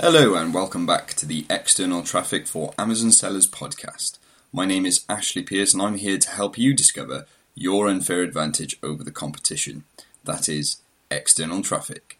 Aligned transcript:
Hello, 0.00 0.34
and 0.34 0.52
welcome 0.52 0.86
back 0.86 1.14
to 1.14 1.24
the 1.24 1.46
External 1.48 2.02
Traffic 2.02 2.48
for 2.48 2.74
Amazon 2.76 3.12
Sellers 3.12 3.48
podcast. 3.48 4.18
My 4.52 4.64
name 4.64 4.84
is 4.84 5.04
Ashley 5.08 5.44
Pierce, 5.44 5.72
and 5.72 5.80
I'm 5.80 5.94
here 5.94 6.18
to 6.18 6.30
help 6.30 6.58
you 6.58 6.74
discover 6.74 7.26
your 7.54 7.86
unfair 7.86 8.22
advantage 8.22 8.76
over 8.82 9.04
the 9.04 9.12
competition 9.12 9.84
that 10.24 10.48
is, 10.48 10.78
external 11.12 11.62
traffic. 11.62 12.18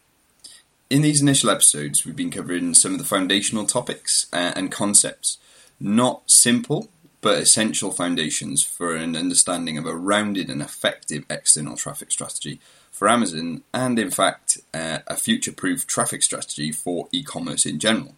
In 0.89 1.03
these 1.03 1.21
initial 1.21 1.51
episodes, 1.51 2.07
we've 2.07 2.15
been 2.15 2.31
covering 2.31 2.75
some 2.75 2.93
of 2.93 2.99
the 2.99 3.05
foundational 3.05 3.67
topics 3.67 4.29
uh, 4.33 4.53
and 4.55 4.71
concepts, 4.71 5.39
not 5.81 6.31
simple 6.31 6.91
but 7.25 7.39
essential 7.39 7.91
foundations 7.91 8.63
for 8.63 8.95
an 8.95 9.17
understanding 9.17 9.79
of 9.79 9.87
a 9.87 9.97
rounded 9.97 10.49
and 10.49 10.61
effective 10.63 11.25
external 11.29 11.75
traffic 11.75 12.13
strategy 12.13 12.61
for 12.95 13.09
Amazon 13.09 13.65
and, 13.75 13.99
in 13.99 14.11
fact, 14.11 14.59
uh, 14.73 15.01
a 15.09 15.17
future 15.17 15.53
proof 15.53 15.85
traffic 15.85 16.23
strategy 16.23 16.71
for 16.71 17.09
e 17.11 17.25
commerce 17.25 17.67
in 17.67 17.81
general. 17.81 18.15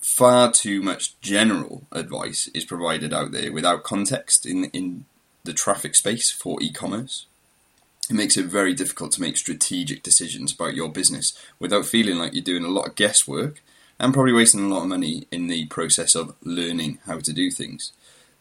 Far 0.00 0.52
too 0.52 0.80
much 0.80 1.20
general 1.20 1.82
advice 1.90 2.48
is 2.54 2.64
provided 2.64 3.12
out 3.12 3.32
there 3.32 3.52
without 3.52 3.82
context 3.82 4.46
in, 4.46 4.66
in 4.66 5.06
the 5.42 5.52
traffic 5.52 5.96
space 5.96 6.30
for 6.30 6.62
e 6.62 6.70
commerce. 6.70 7.26
It 8.08 8.14
makes 8.14 8.36
it 8.36 8.46
very 8.46 8.74
difficult 8.74 9.10
to 9.12 9.20
make 9.20 9.36
strategic 9.36 10.04
decisions 10.04 10.52
about 10.52 10.76
your 10.76 10.90
business 10.90 11.36
without 11.58 11.84
feeling 11.84 12.16
like 12.16 12.32
you're 12.32 12.44
doing 12.44 12.64
a 12.64 12.68
lot 12.68 12.86
of 12.86 12.94
guesswork 12.94 13.60
and 13.98 14.14
probably 14.14 14.32
wasting 14.32 14.60
a 14.60 14.68
lot 14.68 14.82
of 14.82 14.88
money 14.88 15.26
in 15.32 15.48
the 15.48 15.66
process 15.66 16.14
of 16.14 16.36
learning 16.44 17.00
how 17.06 17.18
to 17.18 17.32
do 17.32 17.50
things. 17.50 17.92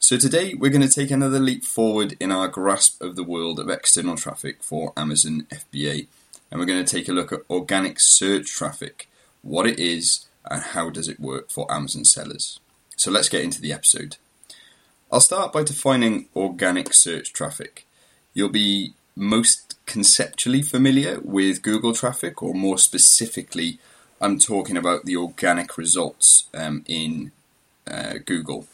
So 0.03 0.17
today 0.17 0.53
we're 0.53 0.70
going 0.70 0.85
to 0.85 0.89
take 0.89 1.12
another 1.12 1.39
leap 1.39 1.63
forward 1.63 2.17
in 2.20 2.30
our 2.30 2.49
grasp 2.49 3.02
of 3.02 3.16
the 3.16 3.23
world 3.23 3.57
of 3.57 3.70
external 3.70 4.17
traffic 4.17 4.61
for 4.61 4.91
Amazon 4.98 5.48
FBA. 5.49 6.07
And 6.52 6.59
we're 6.59 6.66
going 6.66 6.84
to 6.84 6.95
take 6.95 7.07
a 7.07 7.13
look 7.13 7.31
at 7.31 7.49
organic 7.49 8.02
search 8.02 8.52
traffic, 8.52 9.08
what 9.44 9.66
it 9.66 9.80
is, 9.80 10.25
and 10.52 10.61
how 10.61 10.89
does 10.89 11.08
it 11.08 11.21
work 11.21 11.49
for 11.49 11.71
Amazon 11.71 12.03
sellers. 12.03 12.59
So 12.97 13.11
let's 13.11 13.30
get 13.30 13.45
into 13.45 13.61
the 13.61 13.72
episode. 13.72 14.17
I'll 15.09 15.22
start 15.22 15.53
by 15.53 15.64
defining 15.64 16.27
organic 16.36 16.94
search 16.94 17.31
traffic. 17.31 17.88
You'll 18.33 18.49
be 18.49 18.95
most 19.16 19.77
conceptually 19.86 20.64
familiar 20.64 21.22
with 21.23 21.61
Google 21.61 21.94
traffic, 21.94 22.44
or 22.44 22.53
more 22.53 22.77
specifically, 22.77 23.80
I'm 24.20 24.38
talking 24.38 24.75
about 24.75 25.05
the 25.05 25.16
organic 25.16 25.77
results 25.77 26.49
um, 26.53 26.83
in 26.89 27.31
uh, 27.88 28.16
Google 28.25 28.67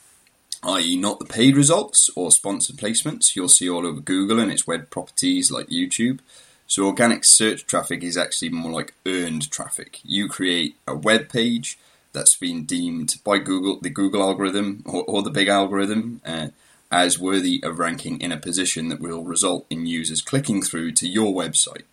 i.e., 0.63 0.97
not 0.97 1.19
the 1.19 1.25
paid 1.25 1.55
results 1.55 2.09
or 2.15 2.31
sponsored 2.31 2.77
placements 2.77 3.35
you'll 3.35 3.47
see 3.47 3.69
all 3.69 3.85
over 3.85 4.01
Google 4.01 4.39
and 4.39 4.51
its 4.51 4.67
web 4.67 4.89
properties 4.89 5.51
like 5.51 5.67
YouTube. 5.67 6.19
So, 6.67 6.85
organic 6.85 7.25
search 7.25 7.65
traffic 7.65 8.03
is 8.03 8.17
actually 8.17 8.49
more 8.49 8.71
like 8.71 8.93
earned 9.05 9.49
traffic. 9.49 9.99
You 10.03 10.27
create 10.27 10.75
a 10.85 10.95
web 10.95 11.29
page 11.29 11.79
that's 12.13 12.35
been 12.35 12.65
deemed 12.65 13.15
by 13.23 13.39
Google, 13.39 13.79
the 13.79 13.89
Google 13.89 14.21
algorithm 14.21 14.83
or, 14.85 15.03
or 15.05 15.21
the 15.23 15.31
Bing 15.31 15.49
algorithm, 15.49 16.21
uh, 16.25 16.49
as 16.91 17.19
worthy 17.19 17.61
of 17.63 17.79
ranking 17.79 18.19
in 18.19 18.31
a 18.31 18.37
position 18.37 18.89
that 18.89 18.99
will 18.99 19.23
result 19.23 19.65
in 19.69 19.85
users 19.85 20.21
clicking 20.21 20.61
through 20.61 20.91
to 20.91 21.07
your 21.07 21.33
website. 21.33 21.83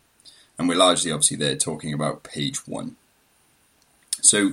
And 0.59 0.69
we're 0.69 0.78
largely 0.78 1.12
obviously 1.12 1.37
there 1.37 1.56
talking 1.56 1.92
about 1.92 2.22
page 2.22 2.67
one. 2.67 2.97
So, 4.22 4.53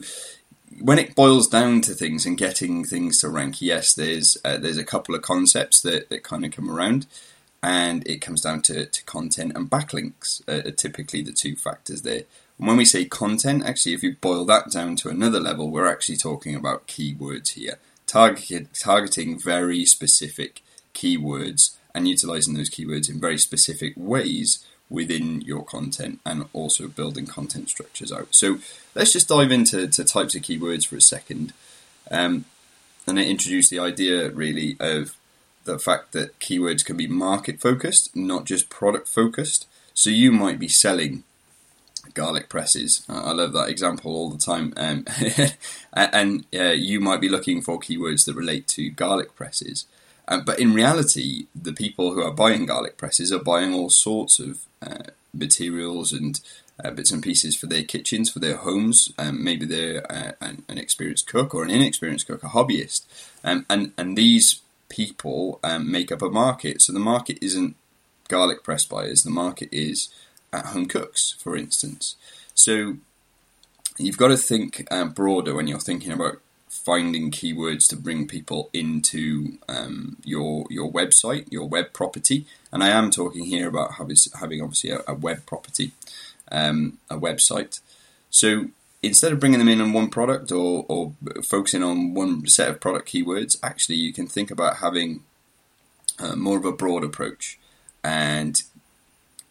when 0.80 1.00
it 1.00 1.16
boils 1.16 1.48
down 1.48 1.82
to 1.82 1.94
things 1.94 2.26
and 2.26 2.38
getting 2.38 2.84
things 2.84 3.20
to 3.20 3.30
rank, 3.30 3.62
yes, 3.62 3.94
there's 3.94 4.38
uh, 4.44 4.58
there's 4.58 4.78
a 4.78 4.84
couple 4.84 5.16
of 5.16 5.22
concepts 5.22 5.82
that, 5.82 6.10
that 6.10 6.24
kind 6.24 6.46
of 6.46 6.52
come 6.52 6.70
around, 6.70 7.08
and 7.62 8.06
it 8.08 8.18
comes 8.18 8.42
down 8.42 8.62
to, 8.64 8.86
to 8.86 9.04
content 9.06 9.54
and 9.56 9.70
backlinks 9.70 10.42
uh, 10.48 10.68
are 10.68 10.72
typically 10.72 11.22
the 11.22 11.32
two 11.32 11.56
factors 11.56 12.02
there. 12.02 12.24
And 12.58 12.68
when 12.68 12.78
we 12.78 12.86
say 12.86 13.06
content, 13.06 13.66
actually, 13.66 13.94
if 13.94 14.04
you 14.04 14.16
boil 14.20 14.46
that 14.46 14.70
down 14.70 14.96
to 14.98 15.10
another 15.10 15.40
level, 15.40 15.72
we're 15.72 15.92
actually 15.92 16.18
talking 16.18 16.56
about 16.56 16.88
keywords 16.88 17.54
here, 17.54 17.80
target, 18.06 18.68
targeting 18.74 19.40
very 19.40 19.86
specific 19.86 20.62
keywords 20.94 21.76
and 21.96 22.08
utilizing 22.08 22.54
those 22.54 22.70
keywords 22.70 23.10
in 23.10 23.20
very 23.20 23.38
specific 23.38 23.94
ways 23.96 24.66
within 24.94 25.42
your 25.42 25.66
content 25.66 26.20
and 26.24 26.46
also 26.54 26.88
building 26.88 27.26
content 27.26 27.68
structures 27.68 28.12
out. 28.12 28.28
So 28.30 28.60
let's 28.94 29.12
just 29.12 29.28
dive 29.28 29.52
into 29.52 29.88
types 29.88 30.36
of 30.36 30.44
keywords 30.44 30.86
for 30.86 30.96
a 30.96 31.02
second. 31.02 31.52
Um, 32.12 32.46
and 33.08 33.20
I 33.20 33.24
introduce 33.24 33.70
the 33.70 33.80
idea 33.80 34.30
really 34.30 34.78
of 34.80 35.18
the 35.64 35.80
fact 35.80 36.12
that 36.12 36.40
keywords 36.40 36.86
can 36.86 36.96
be 36.96 37.08
market 37.08 37.60
focused, 37.60 38.16
not 38.16 38.46
just 38.46 38.70
product 38.70 39.08
focused. 39.08 39.66
So 39.96 40.12
you 40.12 40.32
might 40.32 40.60
be 40.60 40.68
selling 40.68 41.24
garlic 42.14 42.48
presses. 42.48 43.04
I 43.10 43.32
love 43.32 43.54
that 43.54 43.70
example 43.70 44.16
all 44.16 44.30
the 44.30 44.38
time. 44.38 44.74
Um, 44.78 45.06
and 45.94 46.46
uh, 46.54 46.72
you 46.72 47.00
might 47.00 47.22
be 47.22 47.30
looking 47.30 47.64
for 47.64 47.80
keywords 47.80 48.26
that 48.26 48.36
relate 48.36 48.68
to 48.70 48.92
garlic 48.92 49.36
presses. 49.36 49.86
Uh, 50.28 50.40
but 50.40 50.60
in 50.60 50.74
reality, 50.74 51.48
the 51.54 51.74
people 51.74 52.14
who 52.14 52.22
are 52.22 52.32
buying 52.32 52.66
garlic 52.66 52.98
presses 52.98 53.32
are 53.32 53.44
buying 53.44 53.74
all 53.74 53.90
sorts 53.90 54.40
of 54.40 54.62
uh, 54.82 55.12
materials 55.34 56.14
and 56.14 56.40
uh, 56.84 56.92
bits 56.92 57.12
and 57.12 57.22
pieces 57.22 57.56
for 57.56 57.68
their 57.68 57.84
kitchens, 57.84 58.30
for 58.30 58.40
their 58.40 58.58
homes. 58.58 59.14
Um, 59.18 59.44
maybe 59.44 59.66
they're 59.66 60.10
uh, 60.12 60.32
an, 60.42 60.64
an, 60.68 60.78
experienced 60.78 61.28
cook 61.28 61.54
or 61.54 61.64
an 61.64 61.70
inexperienced 61.70 62.28
cook, 62.28 62.44
a 62.44 62.48
hobbyist, 62.48 63.06
um, 63.44 63.66
and 63.70 63.92
and 63.98 64.18
these 64.18 64.62
people 64.90 65.60
um, 65.64 65.92
make 65.92 66.12
up 66.12 66.22
a 66.22 66.30
market. 66.30 66.82
So 66.82 66.94
the 66.94 67.00
market 67.00 67.38
isn't 67.42 67.76
garlic 68.28 68.64
press 68.64 68.86
buyers. 68.86 69.24
The 69.24 69.30
market 69.30 69.70
is 69.72 70.10
at 70.52 70.68
home 70.68 70.88
cooks, 70.88 71.36
for 71.40 71.56
instance. 71.56 72.16
So 72.54 72.98
you've 73.98 74.18
got 74.18 74.30
to 74.30 74.38
think 74.38 74.88
uh, 74.92 75.06
broader 75.06 75.56
when 75.56 75.68
you're 75.68 75.80
thinking 75.80 76.12
about 76.12 76.40
finding 76.84 77.32
keywords 77.32 77.88
to 77.88 77.96
bring 77.96 78.28
people 78.28 78.70
into 78.74 79.58
um, 79.70 80.18
your 80.24 80.66
your 80.70 80.92
website, 80.92 81.50
your 81.52 81.68
web 81.68 81.94
property. 81.94 82.46
And 82.72 82.84
I 82.84 82.90
am 82.90 83.10
talking 83.10 83.46
here 83.46 83.68
about 83.68 83.94
having, 83.94 84.18
having 84.40 84.62
obviously 84.62 84.90
a, 84.92 85.02
a 85.08 85.14
web 85.14 85.46
property, 85.46 85.94
um, 86.52 86.98
a 87.10 87.18
website. 87.18 87.80
So 88.30 88.68
instead 89.02 89.32
of 89.32 89.40
bringing 89.40 89.60
them 89.60 89.70
in 89.70 89.80
on 89.80 89.94
one 89.94 90.10
product 90.10 90.52
or, 90.52 90.86
or 90.90 91.14
focusing 91.44 91.84
on 91.84 92.14
one 92.14 92.48
set 92.48 92.70
of 92.70 92.82
product 92.82 93.08
keywords, 93.08 93.58
actually 93.64 93.98
you 93.98 94.12
can 94.12 94.28
think 94.28 94.52
about 94.52 94.78
having 94.78 95.24
uh, 96.20 96.36
more 96.36 96.58
of 96.58 96.66
a 96.66 96.72
broad 96.72 97.04
approach 97.04 97.60
and 98.04 98.64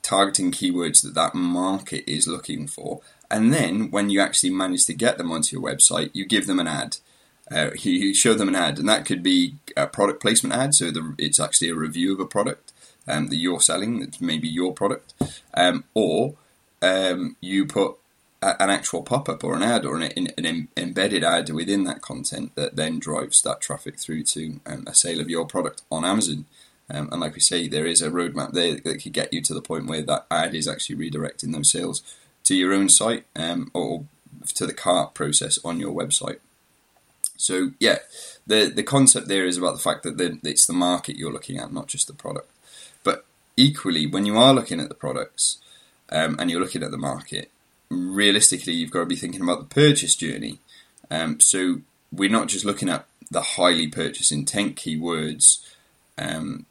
targeting 0.02 0.50
keywords 0.50 1.02
that 1.02 1.14
that 1.14 1.34
market 1.34 2.04
is 2.10 2.26
looking 2.26 2.66
for. 2.66 3.00
And 3.30 3.52
then 3.52 3.90
when 3.90 4.10
you 4.10 4.20
actually 4.20 4.50
manage 4.50 4.84
to 4.86 4.94
get 4.94 5.16
them 5.16 5.32
onto 5.32 5.56
your 5.56 5.64
website, 5.64 6.10
you 6.12 6.26
give 6.26 6.46
them 6.46 6.58
an 6.58 6.66
ad 6.66 6.96
uh, 7.50 7.70
you 7.74 8.14
show 8.14 8.34
them 8.34 8.48
an 8.48 8.56
ad, 8.56 8.78
and 8.78 8.88
that 8.88 9.04
could 9.04 9.22
be 9.22 9.56
a 9.76 9.86
product 9.86 10.20
placement 10.20 10.54
ad. 10.54 10.74
So 10.74 10.90
the, 10.90 11.14
it's 11.18 11.40
actually 11.40 11.70
a 11.70 11.74
review 11.74 12.12
of 12.12 12.20
a 12.20 12.26
product 12.26 12.72
um, 13.08 13.28
that 13.28 13.36
you're 13.36 13.60
selling, 13.60 14.00
that's 14.00 14.20
maybe 14.20 14.48
your 14.48 14.72
product, 14.72 15.14
um, 15.54 15.84
or 15.94 16.34
um, 16.80 17.36
you 17.40 17.66
put 17.66 17.96
a, 18.42 18.62
an 18.62 18.70
actual 18.70 19.02
pop 19.02 19.28
up 19.28 19.44
or 19.44 19.54
an 19.54 19.62
ad 19.62 19.84
or 19.84 19.96
an, 19.96 20.28
an, 20.36 20.68
embedded 20.76 21.24
ad 21.24 21.48
within 21.50 21.84
that 21.84 22.02
content 22.02 22.54
that 22.54 22.76
then 22.76 22.98
drives 22.98 23.42
that 23.42 23.60
traffic 23.60 23.98
through 23.98 24.24
to 24.24 24.60
um, 24.66 24.84
a 24.86 24.94
sale 24.94 25.20
of 25.20 25.30
your 25.30 25.46
product 25.46 25.82
on 25.90 26.04
Amazon. 26.04 26.46
Um, 26.90 27.08
and 27.10 27.20
like 27.20 27.34
we 27.34 27.40
say, 27.40 27.68
there 27.68 27.86
is 27.86 28.02
a 28.02 28.10
roadmap 28.10 28.52
there 28.52 28.74
that 28.74 29.02
could 29.02 29.12
get 29.12 29.32
you 29.32 29.40
to 29.42 29.54
the 29.54 29.62
point 29.62 29.86
where 29.86 30.02
that 30.02 30.26
ad 30.30 30.54
is 30.54 30.68
actually 30.68 30.96
redirecting 30.96 31.52
those 31.52 31.70
sales 31.70 32.02
to 32.44 32.54
your 32.54 32.72
own 32.72 32.88
site 32.88 33.24
um, 33.36 33.70
or 33.72 34.04
to 34.54 34.66
the 34.66 34.74
cart 34.74 35.14
process 35.14 35.58
on 35.64 35.78
your 35.78 35.94
website. 35.94 36.38
So 37.42 37.72
yeah, 37.80 37.98
the 38.46 38.66
the 38.66 38.84
concept 38.84 39.26
there 39.26 39.46
is 39.46 39.58
about 39.58 39.74
the 39.74 39.82
fact 39.82 40.04
that 40.04 40.16
the, 40.16 40.38
it's 40.44 40.66
the 40.66 40.72
market 40.72 41.16
you're 41.16 41.32
looking 41.32 41.58
at, 41.58 41.72
not 41.72 41.88
just 41.88 42.06
the 42.06 42.12
product. 42.12 42.48
But 43.02 43.24
equally, 43.56 44.06
when 44.06 44.26
you 44.26 44.38
are 44.38 44.54
looking 44.54 44.80
at 44.80 44.88
the 44.88 44.94
products 44.94 45.58
um, 46.08 46.36
and 46.38 46.48
you're 46.48 46.60
looking 46.60 46.84
at 46.84 46.92
the 46.92 46.98
market, 46.98 47.50
realistically, 47.90 48.74
you've 48.74 48.92
got 48.92 49.00
to 49.00 49.06
be 49.06 49.16
thinking 49.16 49.42
about 49.42 49.58
the 49.58 49.74
purchase 49.74 50.14
journey. 50.14 50.60
Um, 51.10 51.40
so 51.40 51.80
we're 52.12 52.30
not 52.30 52.46
just 52.46 52.64
looking 52.64 52.88
at 52.88 53.06
the 53.28 53.42
highly 53.42 53.88
purchase 53.88 54.30
intent 54.30 54.76
keywords 54.76 55.66
um, 56.16 56.66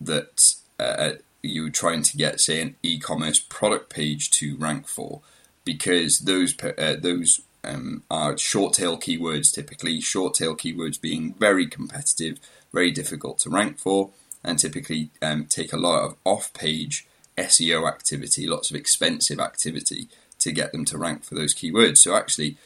that 0.00 0.54
uh, 0.80 1.10
you're 1.42 1.68
trying 1.68 2.02
to 2.02 2.16
get, 2.16 2.40
say, 2.40 2.62
an 2.62 2.76
e-commerce 2.82 3.38
product 3.38 3.90
page 3.90 4.30
to 4.30 4.56
rank 4.56 4.88
for, 4.88 5.20
because 5.64 6.20
those 6.20 6.54
uh, 6.62 6.96
those 6.98 7.42
um, 7.66 8.02
are 8.10 8.38
short 8.38 8.74
tail 8.74 8.98
keywords 8.98 9.52
typically. 9.52 10.00
Short 10.00 10.34
tail 10.34 10.56
keywords 10.56 11.00
being 11.00 11.34
very 11.34 11.66
competitive, 11.66 12.38
very 12.72 12.90
difficult 12.90 13.38
to 13.40 13.50
rank 13.50 13.78
for, 13.78 14.10
and 14.44 14.58
typically 14.58 15.10
um, 15.20 15.46
take 15.46 15.72
a 15.72 15.78
lot 15.78 16.04
of 16.04 16.16
off 16.24 16.52
page 16.52 17.06
SEO 17.36 17.86
activity, 17.88 18.46
lots 18.46 18.70
of 18.70 18.76
expensive 18.76 19.40
activity 19.40 20.08
to 20.38 20.52
get 20.52 20.72
them 20.72 20.84
to 20.86 20.98
rank 20.98 21.24
for 21.24 21.34
those 21.34 21.54
keywords. 21.54 21.98
So, 21.98 22.14
actually, 22.14 22.56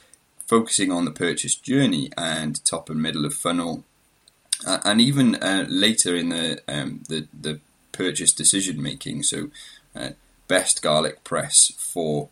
focusing 0.46 0.92
on 0.92 1.04
the 1.04 1.10
purchase 1.10 1.54
journey 1.54 2.10
and 2.16 2.64
top 2.64 2.90
and 2.90 3.02
middle 3.02 3.24
of 3.24 3.34
funnel, 3.34 3.84
uh, 4.66 4.78
and 4.84 5.00
even 5.00 5.36
uh, 5.36 5.66
later 5.68 6.14
in 6.14 6.28
the, 6.28 6.60
um, 6.68 7.02
the, 7.08 7.26
the 7.38 7.60
purchase 7.92 8.32
decision 8.32 8.82
making. 8.82 9.22
So, 9.22 9.50
uh, 9.94 10.10
best 10.46 10.82
garlic 10.82 11.22
press 11.24 11.72
for 11.78 12.28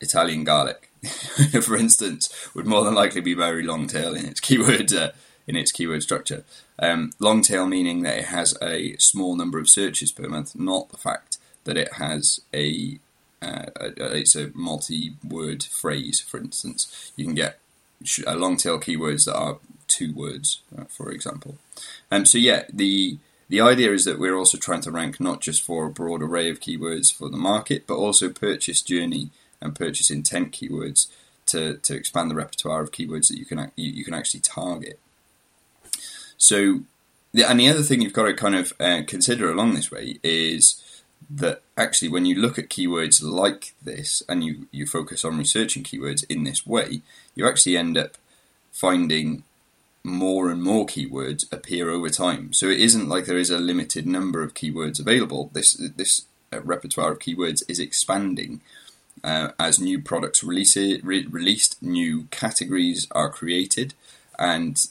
Italian 0.00 0.44
garlic 0.44 0.90
for 1.62 1.76
instance, 1.76 2.32
would 2.54 2.66
more 2.66 2.84
than 2.84 2.94
likely 2.94 3.20
be 3.20 3.34
very 3.34 3.62
long 3.62 3.86
tail 3.86 4.14
in 4.14 4.24
its 4.24 4.40
keyword 4.40 4.92
uh, 4.92 5.10
in 5.46 5.56
its 5.56 5.72
keyword 5.72 6.02
structure. 6.02 6.44
Um, 6.78 7.12
long 7.18 7.42
tail 7.42 7.66
meaning 7.66 8.02
that 8.02 8.18
it 8.18 8.24
has 8.26 8.56
a 8.62 8.96
small 8.96 9.36
number 9.36 9.58
of 9.58 9.68
searches 9.68 10.12
per 10.12 10.28
month, 10.28 10.56
not 10.56 10.88
the 10.88 10.96
fact 10.96 11.38
that 11.64 11.76
it 11.76 11.94
has 11.94 12.40
a, 12.52 12.98
uh, 13.42 13.66
a 13.76 14.16
it's 14.16 14.36
a 14.36 14.50
multi-word 14.54 15.64
phrase. 15.64 16.20
For 16.20 16.38
instance, 16.38 17.12
you 17.16 17.24
can 17.24 17.34
get 17.34 17.58
a 18.26 18.36
long 18.36 18.56
tail 18.56 18.78
keywords 18.80 19.26
that 19.26 19.36
are 19.36 19.58
two 19.86 20.12
words, 20.14 20.60
uh, 20.76 20.84
for 20.84 21.10
example. 21.10 21.56
Um, 22.10 22.24
so 22.26 22.38
yeah, 22.38 22.64
the 22.72 23.18
the 23.48 23.60
idea 23.60 23.92
is 23.92 24.04
that 24.04 24.18
we're 24.18 24.36
also 24.36 24.58
trying 24.58 24.80
to 24.82 24.90
rank 24.90 25.20
not 25.20 25.40
just 25.40 25.62
for 25.62 25.86
a 25.86 25.90
broad 25.90 26.22
array 26.22 26.50
of 26.50 26.60
keywords 26.60 27.14
for 27.14 27.28
the 27.28 27.36
market, 27.36 27.86
but 27.86 27.96
also 27.96 28.30
purchase 28.30 28.80
journey 28.80 29.30
and 29.64 29.74
purchase 29.74 30.10
intent 30.10 30.52
keywords 30.52 31.08
to, 31.46 31.78
to 31.78 31.94
expand 31.94 32.30
the 32.30 32.34
repertoire 32.34 32.82
of 32.82 32.92
keywords 32.92 33.28
that 33.28 33.38
you 33.38 33.44
can 33.44 33.72
you, 33.76 33.90
you 33.90 34.04
can 34.04 34.14
actually 34.14 34.40
target. 34.40 34.98
So, 36.36 36.80
and 37.34 37.58
the 37.58 37.68
other 37.68 37.82
thing 37.82 38.00
you've 38.00 38.12
got 38.12 38.26
to 38.26 38.34
kind 38.34 38.54
of 38.54 38.72
uh, 38.78 39.02
consider 39.06 39.50
along 39.50 39.74
this 39.74 39.90
way 39.90 40.18
is 40.22 40.80
that 41.30 41.62
actually 41.76 42.08
when 42.08 42.26
you 42.26 42.34
look 42.34 42.58
at 42.58 42.68
keywords 42.68 43.22
like 43.22 43.74
this 43.82 44.22
and 44.28 44.44
you, 44.44 44.68
you 44.70 44.86
focus 44.86 45.24
on 45.24 45.38
researching 45.38 45.82
keywords 45.82 46.24
in 46.28 46.44
this 46.44 46.66
way, 46.66 47.00
you 47.34 47.48
actually 47.48 47.76
end 47.76 47.96
up 47.96 48.16
finding 48.72 49.42
more 50.04 50.50
and 50.50 50.62
more 50.62 50.84
keywords 50.84 51.50
appear 51.50 51.88
over 51.88 52.10
time. 52.10 52.52
So 52.52 52.68
it 52.68 52.80
isn't 52.80 53.08
like 53.08 53.24
there 53.24 53.38
is 53.38 53.50
a 53.50 53.58
limited 53.58 54.06
number 54.06 54.42
of 54.42 54.54
keywords 54.54 55.00
available. 55.00 55.50
This 55.54 55.74
this 55.96 56.26
uh, 56.52 56.60
repertoire 56.60 57.12
of 57.12 57.20
keywords 57.20 57.62
is 57.68 57.80
expanding 57.80 58.60
uh, 59.24 59.48
as 59.58 59.80
new 59.80 60.00
products 60.00 60.44
release 60.44 60.76
it, 60.76 61.04
re- 61.04 61.26
released, 61.26 61.82
new 61.82 62.28
categories 62.30 63.08
are 63.12 63.30
created, 63.30 63.94
and 64.38 64.86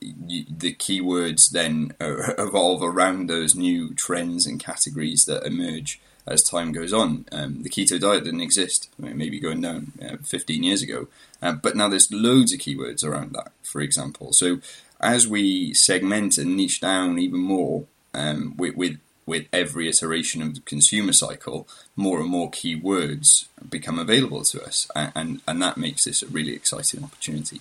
the 0.00 0.74
keywords 0.74 1.50
then 1.50 1.92
uh, 2.00 2.32
evolve 2.38 2.82
around 2.82 3.28
those 3.28 3.54
new 3.54 3.92
trends 3.94 4.46
and 4.46 4.60
categories 4.60 5.24
that 5.26 5.44
emerge 5.44 6.00
as 6.26 6.42
time 6.42 6.70
goes 6.70 6.92
on. 6.92 7.26
Um, 7.32 7.62
the 7.64 7.68
keto 7.68 8.00
diet 8.00 8.24
didn't 8.24 8.40
exist, 8.40 8.88
maybe 8.96 9.40
going 9.40 9.60
down 9.60 9.92
uh, 10.00 10.16
15 10.22 10.62
years 10.62 10.82
ago, 10.82 11.08
uh, 11.42 11.52
but 11.52 11.76
now 11.76 11.88
there's 11.88 12.12
loads 12.12 12.52
of 12.52 12.60
keywords 12.60 13.04
around 13.04 13.32
that, 13.32 13.50
for 13.64 13.80
example. 13.80 14.32
So 14.32 14.60
as 15.00 15.26
we 15.26 15.74
segment 15.74 16.38
and 16.38 16.56
niche 16.56 16.80
down 16.80 17.18
even 17.18 17.40
more 17.40 17.84
um, 18.14 18.54
with, 18.56 18.76
with 18.76 18.98
with 19.24 19.46
every 19.52 19.88
iteration 19.88 20.42
of 20.42 20.54
the 20.54 20.60
consumer 20.60 21.12
cycle, 21.12 21.68
more 21.94 22.20
and 22.20 22.28
more 22.28 22.50
keywords 22.50 23.46
become 23.68 23.98
available 23.98 24.42
to 24.42 24.62
us, 24.62 24.90
and, 24.96 25.12
and, 25.14 25.40
and 25.46 25.62
that 25.62 25.76
makes 25.76 26.04
this 26.04 26.22
a 26.22 26.26
really 26.26 26.54
exciting 26.54 27.04
opportunity. 27.04 27.60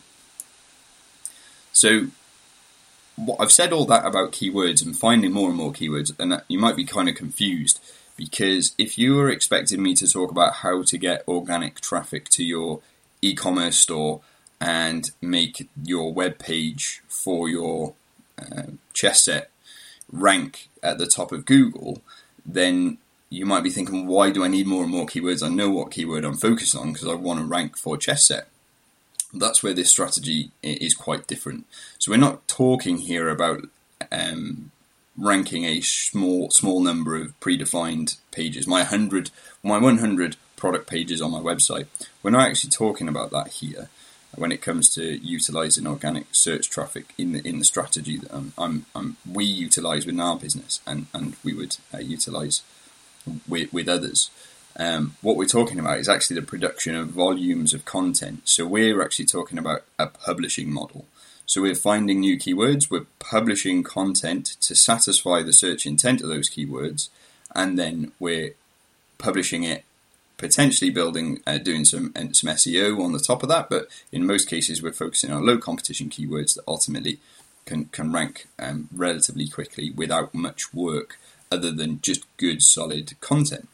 So, 1.71 2.07
what 3.15 3.39
I've 3.39 3.51
said 3.51 3.71
all 3.71 3.85
that 3.85 4.05
about 4.05 4.31
keywords 4.31 4.83
and 4.83 4.97
finding 4.97 5.31
more 5.31 5.49
and 5.49 5.57
more 5.57 5.71
keywords, 5.71 6.17
and 6.19 6.41
you 6.47 6.57
might 6.57 6.75
be 6.75 6.85
kind 6.85 7.07
of 7.07 7.15
confused 7.15 7.79
because 8.17 8.73
if 8.77 8.97
you 8.97 9.15
were 9.15 9.29
expecting 9.29 9.81
me 9.81 9.93
to 9.95 10.07
talk 10.07 10.31
about 10.31 10.55
how 10.55 10.83
to 10.83 10.97
get 10.97 11.23
organic 11.27 11.81
traffic 11.81 12.29
to 12.29 12.43
your 12.43 12.79
e-commerce 13.21 13.77
store 13.77 14.21
and 14.59 15.11
make 15.21 15.67
your 15.83 16.13
web 16.13 16.39
page 16.39 17.01
for 17.07 17.49
your 17.49 17.93
uh, 18.39 18.63
chess 18.93 19.25
set 19.25 19.50
rank 20.11 20.69
at 20.83 20.97
the 20.97 21.07
top 21.07 21.31
of 21.31 21.45
Google, 21.45 22.01
then 22.45 22.97
you 23.29 23.45
might 23.45 23.63
be 23.63 23.69
thinking, 23.69 24.07
why 24.07 24.29
do 24.29 24.43
I 24.43 24.47
need 24.47 24.67
more 24.67 24.83
and 24.83 24.91
more 24.91 25.05
keywords? 25.05 25.43
I 25.43 25.49
know 25.49 25.69
what 25.69 25.91
keyword 25.91 26.25
I'm 26.25 26.37
focused 26.37 26.75
on 26.75 26.93
because 26.93 27.07
I 27.07 27.13
want 27.13 27.39
to 27.39 27.45
rank 27.45 27.77
for 27.77 27.97
chess 27.97 28.27
set. 28.27 28.47
That's 29.33 29.63
where 29.63 29.73
this 29.73 29.89
strategy 29.89 30.51
is 30.61 30.93
quite 30.93 31.27
different. 31.27 31.65
So 31.97 32.11
we're 32.11 32.17
not 32.17 32.47
talking 32.47 32.97
here 32.97 33.29
about 33.29 33.69
um, 34.11 34.71
ranking 35.17 35.63
a 35.63 35.79
small 35.79 36.51
small 36.51 36.81
number 36.81 37.15
of 37.15 37.39
predefined 37.39 38.17
pages. 38.31 38.67
My 38.67 38.83
hundred, 38.83 39.31
my 39.63 39.77
100 39.77 40.35
product 40.57 40.87
pages 40.87 41.21
on 41.21 41.31
my 41.31 41.39
website. 41.39 41.87
We're 42.21 42.31
not 42.31 42.49
actually 42.49 42.71
talking 42.71 43.07
about 43.07 43.31
that 43.31 43.47
here 43.47 43.89
when 44.35 44.51
it 44.51 44.61
comes 44.61 44.89
to 44.95 45.03
utilizing 45.03 45.87
organic 45.87 46.25
search 46.31 46.69
traffic 46.69 47.13
in 47.17 47.33
the 47.33 47.47
in 47.47 47.59
the 47.59 47.65
strategy 47.65 48.17
that 48.17 48.33
um, 48.33 48.53
I'm, 48.57 48.85
I'm, 48.95 49.17
we 49.29 49.45
utilize 49.45 50.05
within 50.05 50.21
our 50.21 50.37
business 50.37 50.79
and, 50.87 51.07
and 51.13 51.35
we 51.43 51.53
would 51.53 51.77
uh, 51.93 51.99
utilize 51.99 52.63
with, 53.47 53.71
with 53.73 53.89
others. 53.89 54.29
Um, 54.77 55.15
what 55.21 55.35
we're 55.35 55.45
talking 55.45 55.79
about 55.79 55.99
is 55.99 56.07
actually 56.07 56.39
the 56.39 56.45
production 56.45 56.95
of 56.95 57.09
volumes 57.09 57.73
of 57.73 57.83
content. 57.83 58.41
So 58.45 58.65
we're 58.65 59.01
actually 59.01 59.25
talking 59.25 59.57
about 59.57 59.83
a 59.99 60.07
publishing 60.07 60.71
model. 60.71 61.05
So 61.45 61.61
we're 61.61 61.75
finding 61.75 62.21
new 62.21 62.37
keywords, 62.37 62.89
we're 62.89 63.07
publishing 63.19 63.83
content 63.83 64.55
to 64.61 64.73
satisfy 64.73 65.41
the 65.43 65.51
search 65.51 65.85
intent 65.85 66.21
of 66.21 66.29
those 66.29 66.49
keywords, 66.49 67.09
and 67.53 67.77
then 67.77 68.13
we're 68.19 68.51
publishing 69.17 69.63
it 69.63 69.83
potentially 70.41 70.89
building, 70.89 71.39
uh, 71.47 71.59
doing 71.59 71.85
some 71.85 72.11
some 72.33 72.49
SEO 72.49 72.99
on 72.99 73.13
the 73.13 73.19
top 73.19 73.43
of 73.43 73.49
that. 73.49 73.69
But 73.69 73.87
in 74.11 74.25
most 74.25 74.49
cases, 74.49 74.81
we're 74.81 74.91
focusing 74.91 75.31
on 75.31 75.45
low 75.45 75.57
competition 75.57 76.09
keywords 76.09 76.55
that 76.55 76.63
ultimately 76.67 77.19
can 77.65 77.85
can 77.85 78.11
rank 78.11 78.47
um, 78.59 78.89
relatively 78.91 79.47
quickly 79.47 79.91
without 79.91 80.33
much 80.33 80.73
work, 80.73 81.17
other 81.51 81.71
than 81.71 82.01
just 82.01 82.25
good 82.37 82.61
solid 82.61 83.13
content. 83.21 83.69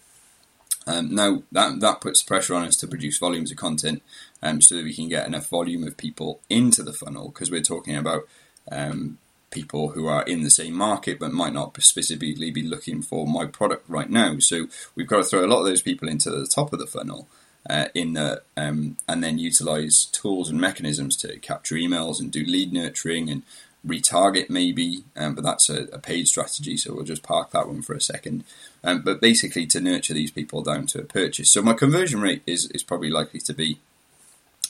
Um, 0.86 1.16
now 1.16 1.44
that 1.52 1.80
that 1.80 2.02
puts 2.02 2.22
pressure 2.22 2.54
on 2.54 2.66
us 2.66 2.76
to 2.78 2.88
produce 2.88 3.18
volumes 3.18 3.52
of 3.52 3.58
content, 3.58 4.04
um, 4.44 4.62
so 4.62 4.76
that 4.76 4.84
we 4.84 4.94
can 4.94 5.08
get 5.08 5.26
enough 5.26 5.48
volume 5.48 5.88
of 5.88 5.98
people 5.98 6.42
into 6.50 6.84
the 6.84 6.94
funnel 6.94 7.30
because 7.30 7.50
we're 7.50 7.62
talking 7.62 7.96
about 7.96 8.28
um, 8.72 9.18
people 9.50 9.90
who 9.90 10.08
are 10.08 10.24
in 10.24 10.44
the 10.44 10.50
same 10.50 10.74
market 10.74 11.20
but 11.20 11.32
might 11.32 11.54
not 11.54 11.82
specifically 11.82 12.52
be 12.52 12.64
looking 12.64 13.02
for 13.02 13.26
my 13.26 13.46
product 13.46 13.90
right 13.90 14.10
now. 14.10 14.40
So 14.40 14.68
we've 14.96 15.08
got 15.08 15.18
to 15.18 15.24
throw 15.24 15.46
a 15.46 15.48
lot 15.48 15.60
of 15.60 15.66
those 15.66 15.82
people 15.82 16.10
into 16.10 16.30
the 16.30 16.48
top 16.48 16.74
of 16.74 16.80
the 16.80 16.88
funnel. 16.88 17.28
Uh, 17.70 17.90
in 17.94 18.14
the 18.14 18.42
um, 18.56 18.96
and 19.10 19.22
then 19.22 19.38
utilize 19.38 20.06
tools 20.06 20.50
and 20.50 20.62
mechanisms 20.62 21.18
to 21.18 21.38
capture 21.40 21.76
emails 21.76 22.22
and 22.22 22.32
do 22.32 22.46
lead 22.46 22.72
nurturing 22.72 23.30
and 23.30 23.44
retarget 23.86 24.50
maybe, 24.50 25.04
um, 25.16 25.36
but 25.36 25.44
that's 25.44 25.70
a, 25.70 25.84
a, 25.94 26.00
paid 26.00 26.28
strategy, 26.28 26.78
so 26.78 26.94
we'll 26.94 27.04
just 27.04 27.24
park 27.24 27.52
that 27.52 27.68
one 27.68 27.82
for 27.82 27.94
a 27.94 28.02
second. 28.02 28.44
Um, 28.84 29.02
but 29.02 29.22
basically, 29.22 29.66
to 29.68 29.82
nurture 29.82 30.14
these 30.14 30.32
people 30.32 30.62
down 30.62 30.86
to 30.88 31.02
a 31.02 31.06
purchase. 31.06 31.50
So 31.50 31.62
my 31.62 31.74
conversion 31.74 32.22
rate 32.22 32.42
is 32.46 32.72
is 32.72 32.84
probably 32.84 33.10
likely 33.10 33.40
to 33.42 33.54
be 33.54 33.80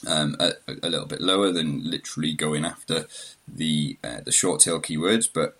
um, 0.06 0.36
a, 0.38 0.52
a, 0.82 0.88
little 0.88 1.06
bit 1.06 1.20
lower 1.20 1.50
than 1.50 1.90
literally 1.90 2.32
going 2.32 2.64
after 2.64 3.06
the 3.46 3.96
uh, 4.04 4.20
the 4.24 4.32
short 4.32 4.60
tail 4.60 4.80
keywords, 4.80 5.28
but 5.32 5.56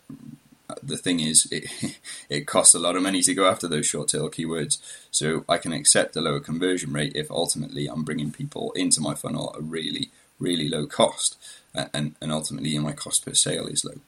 the 0.83 0.97
thing 0.97 1.21
is, 1.21 1.49
it, 1.51 1.99
it 2.29 2.47
costs 2.47 2.75
a 2.75 2.79
lot 2.79 2.97
of 2.97 3.03
money 3.03 3.23
to 3.23 3.35
go 3.35 3.49
after 3.49 3.67
those 3.67 3.87
short 3.87 4.09
tail 4.09 4.31
keywords. 4.31 4.79
So 5.11 5.45
I 5.49 5.59
can 5.59 5.73
accept 5.73 6.17
a 6.17 6.21
lower 6.21 6.41
conversion 6.41 6.93
rate 6.93 7.13
if 7.15 7.31
ultimately 7.31 7.87
I'm 7.87 8.05
bringing 8.05 8.33
people 8.33 8.73
into 8.73 9.01
my 9.01 9.15
funnel 9.15 9.53
at 9.55 9.61
a 9.61 9.63
really, 9.63 10.11
really 10.39 10.69
low 10.69 10.87
cost, 10.87 11.37
uh, 11.75 11.87
and 11.95 12.15
and 12.21 12.33
ultimately 12.33 12.79
my 12.79 12.93
cost 12.93 13.25
per 13.25 13.35
sale 13.35 13.67
is 13.67 13.85
low. 13.85 14.01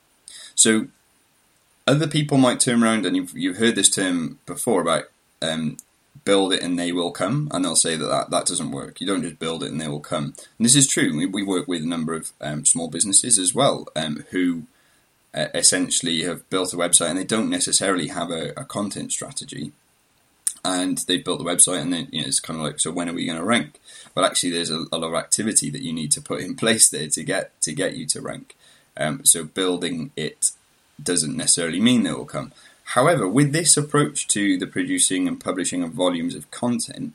So 0.55 0.89
other 1.87 2.07
people 2.07 2.39
might 2.39 2.61
turn 2.61 2.83
around, 2.83 3.07
and 3.07 3.17
you've, 3.17 3.37
you've 3.37 3.57
heard 3.57 3.75
this 3.75 3.89
term 3.89 4.39
before 4.47 4.81
about 4.81 5.05
um, 5.43 5.79
build 6.25 6.53
it 6.53 6.63
and 6.63 6.79
they 6.79 6.93
will 6.93 7.11
come, 7.11 7.49
and 7.53 7.65
they'll 7.65 7.77
say 7.77 7.97
that, 7.97 8.07
that 8.07 8.31
that 8.31 8.47
doesn't 8.47 8.71
work. 8.71 9.01
You 9.01 9.07
don't 9.07 9.23
just 9.23 9.39
build 9.39 9.63
it 9.63 9.71
and 9.71 9.81
they 9.81 9.89
will 9.89 10.01
come. 10.01 10.35
And 10.59 10.65
this 10.65 10.77
is 10.77 10.87
true. 10.87 11.17
We, 11.17 11.27
we 11.27 11.43
work 11.43 11.67
with 11.67 11.83
a 11.83 11.89
number 11.89 12.15
of 12.15 12.33
um, 12.41 12.65
small 12.65 12.89
businesses 12.89 13.39
as 13.39 13.55
well 13.55 13.87
um, 13.97 14.25
who 14.31 14.65
uh, 15.35 15.47
essentially 15.55 16.23
have 16.23 16.49
built 16.51 16.75
a 16.75 16.77
website 16.77 17.11
and 17.11 17.19
they 17.19 17.25
don't 17.25 17.51
necessarily 17.51 18.09
have 18.09 18.31
a, 18.31 18.51
a 18.57 18.65
content 18.65 19.13
strategy. 19.13 19.73
And 20.63 20.99
they've 20.99 21.25
built 21.25 21.39
the 21.39 21.45
website, 21.45 21.81
and 21.81 21.91
then 21.91 22.09
you 22.13 22.21
know, 22.21 22.29
it's 22.29 22.39
kind 22.39 22.61
of 22.61 22.67
like, 22.67 22.81
so 22.81 22.91
when 22.91 23.09
are 23.09 23.15
we 23.15 23.25
going 23.25 23.39
to 23.39 23.45
rank? 23.45 23.81
But 24.15 24.25
actually, 24.25 24.51
there's 24.51 24.71
a, 24.71 24.85
a, 24.93 24.99
lot 24.99 25.09
of 25.09 25.15
activity 25.15 25.71
that 25.71 25.81
you 25.81 25.91
need 25.91 26.13
to 26.13 26.21
put 26.21 26.43
in 26.43 26.55
place 26.57 26.91
there 26.91 27.09
to 27.09 27.25
get 27.25 27.59
to 27.63 27.73
get 27.73 27.97
you 27.97 28.05
to 28.09 28.21
rank. 28.21 28.57
Um, 28.95 29.25
so 29.25 29.45
building 29.45 30.11
it 30.17 30.51
doesn't 31.03 31.35
necessarily 31.35 31.81
mean 31.81 32.03
they 32.03 32.13
will 32.13 32.27
come. 32.27 32.53
However, 32.95 33.29
with 33.29 33.53
this 33.53 33.77
approach 33.77 34.27
to 34.29 34.59
the 34.59 34.67
producing 34.67 35.29
and 35.29 35.39
publishing 35.39 35.85
of 35.85 35.93
volumes 35.93 36.35
of 36.35 36.51
content, 36.51 37.15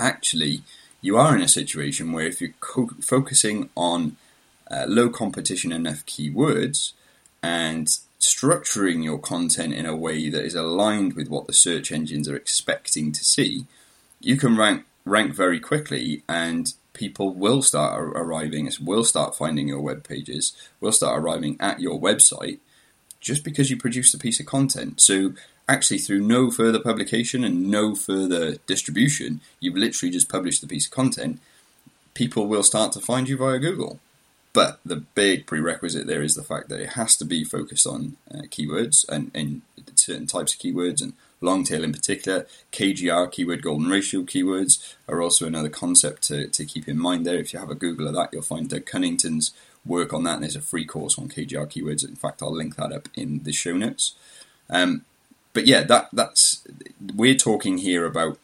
actually, 0.00 0.62
you 1.00 1.16
are 1.16 1.36
in 1.36 1.40
a 1.40 1.46
situation 1.46 2.10
where 2.10 2.26
if 2.26 2.40
you're 2.40 2.54
co- 2.58 2.90
focusing 3.00 3.70
on 3.76 4.16
uh, 4.68 4.86
low 4.88 5.08
competition 5.08 5.70
enough 5.70 6.04
keywords 6.04 6.94
and 7.44 7.98
structuring 8.18 9.04
your 9.04 9.18
content 9.18 9.72
in 9.72 9.86
a 9.86 9.94
way 9.94 10.28
that 10.28 10.44
is 10.44 10.56
aligned 10.56 11.12
with 11.12 11.28
what 11.28 11.46
the 11.46 11.52
search 11.52 11.92
engines 11.92 12.28
are 12.28 12.34
expecting 12.34 13.12
to 13.12 13.24
see, 13.24 13.66
you 14.20 14.36
can 14.36 14.56
rank 14.56 14.84
rank 15.04 15.32
very 15.32 15.60
quickly 15.60 16.24
and 16.28 16.74
people 16.92 17.32
will 17.32 17.62
start 17.62 18.00
arriving, 18.00 18.68
will 18.80 19.04
start 19.04 19.36
finding 19.36 19.68
your 19.68 19.80
web 19.80 20.02
pages, 20.02 20.56
will 20.80 20.92
start 20.92 21.20
arriving 21.20 21.56
at 21.60 21.78
your 21.78 22.00
website 22.00 22.58
just 23.22 23.44
because 23.44 23.70
you 23.70 23.76
produced 23.78 24.14
a 24.14 24.18
piece 24.18 24.40
of 24.40 24.44
content. 24.44 25.00
So 25.00 25.32
actually 25.68 25.98
through 25.98 26.20
no 26.20 26.50
further 26.50 26.80
publication 26.80 27.44
and 27.44 27.70
no 27.70 27.94
further 27.94 28.56
distribution, 28.66 29.40
you've 29.60 29.76
literally 29.76 30.12
just 30.12 30.28
published 30.28 30.60
the 30.60 30.66
piece 30.66 30.86
of 30.86 30.92
content. 30.92 31.40
people 32.14 32.46
will 32.46 32.62
start 32.62 32.92
to 32.92 33.00
find 33.00 33.26
you 33.26 33.38
via 33.38 33.58
Google. 33.58 33.98
But 34.52 34.80
the 34.84 34.96
big 34.96 35.46
prerequisite 35.46 36.06
there 36.06 36.22
is 36.22 36.34
the 36.34 36.42
fact 36.42 36.68
that 36.68 36.80
it 36.80 36.90
has 36.90 37.16
to 37.16 37.24
be 37.24 37.42
focused 37.42 37.86
on 37.86 38.18
uh, 38.30 38.42
keywords 38.50 39.08
and, 39.08 39.30
and 39.34 39.62
certain 39.94 40.26
types 40.26 40.52
of 40.52 40.60
keywords 40.60 41.00
and 41.00 41.14
long 41.40 41.64
tail 41.64 41.84
in 41.84 41.92
particular. 41.92 42.46
KGR, 42.70 43.32
keyword 43.32 43.62
golden 43.62 43.88
ratio 43.88 44.20
keywords, 44.22 44.94
are 45.08 45.22
also 45.22 45.46
another 45.46 45.70
concept 45.70 46.22
to, 46.24 46.48
to 46.48 46.64
keep 46.66 46.86
in 46.86 46.98
mind 46.98 47.24
there. 47.24 47.38
If 47.38 47.54
you 47.54 47.60
have 47.60 47.70
a 47.70 47.74
Google 47.74 48.08
of 48.08 48.14
that, 48.14 48.30
you'll 48.32 48.42
find 48.42 48.68
Doug 48.68 48.84
Cunnington's 48.84 49.52
work 49.84 50.12
on 50.12 50.24
that. 50.24 50.34
And 50.34 50.42
there's 50.42 50.56
a 50.56 50.60
free 50.60 50.84
course 50.84 51.18
on 51.18 51.28
KGR 51.28 51.66
keywords. 51.66 52.06
In 52.06 52.16
fact, 52.16 52.42
I'll 52.42 52.54
link 52.54 52.76
that 52.76 52.92
up 52.92 53.08
in 53.14 53.42
the 53.42 53.52
show 53.52 53.76
notes. 53.76 54.14
Um, 54.70 55.04
but 55.52 55.66
yeah, 55.66 55.82
that 55.82 56.08
that's 56.12 56.66
we're 57.14 57.34
talking 57.34 57.78
here 57.78 58.06
about 58.06 58.38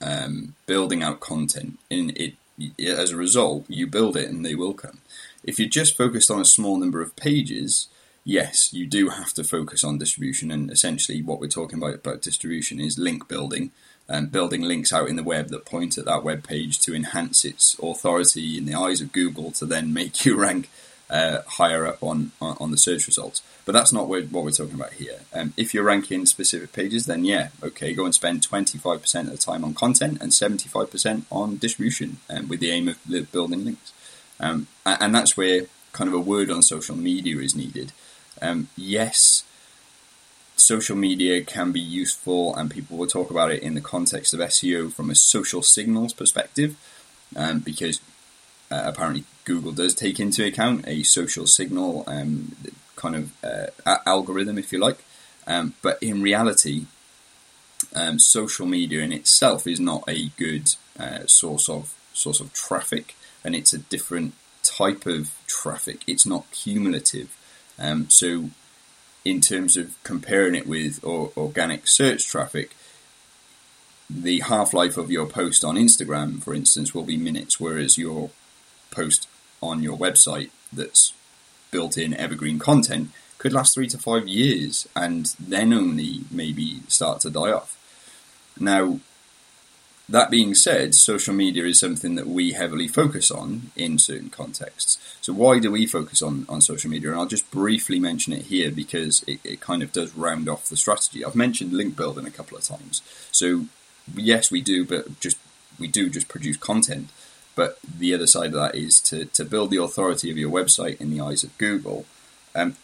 um, 0.00 0.54
building 0.66 1.02
out 1.02 1.20
content, 1.20 1.78
and 1.90 2.16
it 2.16 2.34
as 2.78 3.12
a 3.12 3.16
result, 3.16 3.64
you 3.68 3.86
build 3.86 4.16
it 4.16 4.28
and 4.28 4.44
they 4.44 4.54
will 4.54 4.74
come. 4.74 4.98
If 5.44 5.58
you're 5.58 5.68
just 5.68 5.96
focused 5.96 6.30
on 6.30 6.40
a 6.40 6.44
small 6.44 6.76
number 6.76 7.00
of 7.00 7.16
pages, 7.16 7.88
yes, 8.24 8.72
you 8.72 8.86
do 8.86 9.08
have 9.10 9.32
to 9.34 9.44
focus 9.44 9.84
on 9.84 9.98
distribution. 9.98 10.50
And 10.50 10.70
essentially, 10.70 11.22
what 11.22 11.40
we're 11.40 11.48
talking 11.48 11.78
about 11.78 11.94
about 11.94 12.22
distribution 12.22 12.80
is 12.80 12.98
link 12.98 13.28
building 13.28 13.72
and 14.08 14.26
um, 14.26 14.30
building 14.30 14.62
links 14.62 14.92
out 14.92 15.08
in 15.08 15.14
the 15.14 15.22
web 15.22 15.48
that 15.48 15.64
point 15.64 15.96
at 15.96 16.04
that 16.04 16.24
web 16.24 16.42
page 16.42 16.80
to 16.80 16.94
enhance 16.94 17.44
its 17.44 17.78
authority 17.80 18.58
in 18.58 18.66
the 18.66 18.74
eyes 18.74 19.00
of 19.00 19.12
Google 19.12 19.52
to 19.52 19.64
then 19.64 19.92
make 19.92 20.24
you 20.24 20.36
rank 20.40 20.68
uh, 21.08 21.42
higher 21.46 21.86
up 21.86 22.02
on, 22.02 22.32
on, 22.40 22.70
the 22.70 22.76
search 22.76 23.06
results. 23.06 23.42
But 23.64 23.72
that's 23.72 23.92
not 23.92 24.08
what, 24.08 24.30
we're 24.30 24.50
talking 24.50 24.74
about 24.74 24.94
here. 24.94 25.20
Um, 25.34 25.52
if 25.56 25.74
you're 25.74 25.84
ranking 25.84 26.24
specific 26.26 26.72
pages, 26.72 27.06
then 27.06 27.24
yeah, 27.24 27.48
okay, 27.62 27.92
go 27.92 28.04
and 28.04 28.14
spend 28.14 28.42
25% 28.42 29.20
of 29.22 29.30
the 29.30 29.36
time 29.36 29.64
on 29.64 29.74
content 29.74 30.18
and 30.20 30.30
75% 30.30 31.24
on 31.30 31.56
distribution 31.56 32.18
um, 32.28 32.48
with 32.48 32.60
the 32.60 32.70
aim 32.70 32.88
of 32.88 33.32
building 33.32 33.64
links. 33.64 33.92
Um, 34.38 34.68
and 34.86 35.14
that's 35.14 35.36
where 35.36 35.66
kind 35.92 36.08
of 36.08 36.14
a 36.14 36.20
word 36.20 36.50
on 36.50 36.62
social 36.62 36.96
media 36.96 37.38
is 37.38 37.56
needed. 37.56 37.92
Um, 38.42 38.68
yes, 38.76 39.44
social 40.56 40.96
media 40.96 41.42
can 41.42 41.72
be 41.72 41.80
useful, 41.80 42.54
and 42.56 42.70
people 42.70 42.96
will 42.96 43.06
talk 43.06 43.30
about 43.30 43.50
it 43.50 43.62
in 43.62 43.74
the 43.74 43.80
context 43.80 44.34
of 44.34 44.40
SEO 44.40 44.92
from 44.92 45.10
a 45.10 45.14
social 45.14 45.62
signals 45.62 46.12
perspective, 46.12 46.76
um, 47.36 47.60
because 47.60 48.00
uh, 48.70 48.82
apparently 48.84 49.24
Google 49.44 49.72
does 49.72 49.94
take 49.94 50.20
into 50.20 50.44
account 50.44 50.86
a 50.86 51.02
social 51.02 51.46
signal 51.46 52.04
um, 52.06 52.54
kind 52.96 53.16
of 53.16 53.32
uh, 53.44 53.96
algorithm, 54.06 54.58
if 54.58 54.72
you 54.72 54.78
like. 54.78 55.04
Um, 55.46 55.74
but 55.82 56.00
in 56.02 56.22
reality, 56.22 56.86
um, 57.94 58.18
social 58.18 58.66
media 58.66 59.00
in 59.02 59.12
itself 59.12 59.66
is 59.66 59.80
not 59.80 60.04
a 60.06 60.28
good 60.36 60.74
uh, 60.98 61.26
source 61.26 61.68
of 61.68 61.94
source 62.12 62.40
of 62.40 62.52
traffic, 62.52 63.16
and 63.42 63.54
it's 63.56 63.72
a 63.72 63.78
different 63.78 64.34
type 64.62 65.06
of 65.06 65.30
traffic. 65.46 66.02
It's 66.06 66.26
not 66.26 66.50
cumulative. 66.50 67.36
Um, 67.80 68.08
so, 68.10 68.50
in 69.24 69.40
terms 69.40 69.76
of 69.76 70.02
comparing 70.02 70.54
it 70.54 70.66
with 70.66 71.02
or, 71.02 71.32
organic 71.36 71.88
search 71.88 72.26
traffic, 72.26 72.76
the 74.08 74.40
half 74.40 74.74
life 74.74 74.96
of 74.96 75.10
your 75.10 75.26
post 75.26 75.64
on 75.64 75.76
Instagram, 75.76 76.42
for 76.42 76.54
instance, 76.54 76.94
will 76.94 77.04
be 77.04 77.16
minutes, 77.16 77.60
whereas 77.60 77.96
your 77.96 78.30
post 78.90 79.28
on 79.62 79.82
your 79.82 79.96
website 79.96 80.50
that's 80.72 81.12
built 81.70 81.96
in 81.96 82.14
evergreen 82.14 82.58
content 82.58 83.10
could 83.38 83.52
last 83.52 83.74
three 83.74 83.86
to 83.86 83.96
five 83.96 84.28
years 84.28 84.86
and 84.94 85.34
then 85.38 85.72
only 85.72 86.20
maybe 86.30 86.80
start 86.88 87.20
to 87.20 87.30
die 87.30 87.52
off. 87.52 87.76
Now, 88.58 89.00
that 90.10 90.28
being 90.28 90.54
said, 90.56 90.94
social 90.94 91.32
media 91.32 91.64
is 91.64 91.78
something 91.78 92.16
that 92.16 92.26
we 92.26 92.52
heavily 92.52 92.88
focus 92.88 93.30
on 93.30 93.70
in 93.76 93.96
certain 93.96 94.28
contexts. 94.28 94.98
So, 95.20 95.32
why 95.32 95.60
do 95.60 95.70
we 95.70 95.86
focus 95.86 96.20
on, 96.20 96.46
on 96.48 96.60
social 96.60 96.90
media? 96.90 97.10
And 97.10 97.18
I'll 97.18 97.26
just 97.26 97.50
briefly 97.52 98.00
mention 98.00 98.32
it 98.32 98.46
here 98.46 98.72
because 98.72 99.22
it, 99.28 99.38
it 99.44 99.60
kind 99.60 99.84
of 99.84 99.92
does 99.92 100.14
round 100.16 100.48
off 100.48 100.68
the 100.68 100.76
strategy. 100.76 101.24
I've 101.24 101.36
mentioned 101.36 101.72
link 101.72 101.96
building 101.96 102.26
a 102.26 102.30
couple 102.30 102.58
of 102.58 102.64
times. 102.64 103.02
So, 103.30 103.66
yes, 104.14 104.50
we 104.50 104.60
do, 104.60 104.84
but 104.84 105.20
just 105.20 105.38
we 105.78 105.86
do 105.86 106.10
just 106.10 106.28
produce 106.28 106.56
content. 106.56 107.10
But 107.54 107.78
the 107.82 108.12
other 108.12 108.26
side 108.26 108.48
of 108.48 108.54
that 108.54 108.74
is 108.74 109.00
to, 109.02 109.26
to 109.26 109.44
build 109.44 109.70
the 109.70 109.82
authority 109.82 110.30
of 110.30 110.38
your 110.38 110.50
website 110.50 111.00
in 111.00 111.10
the 111.10 111.20
eyes 111.20 111.44
of 111.44 111.56
Google. 111.56 112.04
Um, 112.52 112.76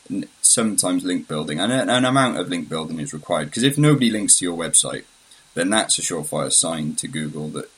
sometimes 0.42 1.04
link 1.04 1.26
building 1.26 1.58
and 1.58 1.72
an 1.72 2.04
amount 2.04 2.38
of 2.38 2.48
link 2.48 2.68
building 2.68 3.00
is 3.00 3.12
required 3.12 3.46
because 3.46 3.64
if 3.64 3.76
nobody 3.76 4.10
links 4.10 4.38
to 4.38 4.44
your 4.44 4.56
website, 4.56 5.02
then 5.56 5.70
that's 5.70 5.98
a 5.98 6.02
surefire 6.02 6.52
sign 6.52 6.94
to 6.96 7.08
Google 7.08 7.48
that 7.48 7.70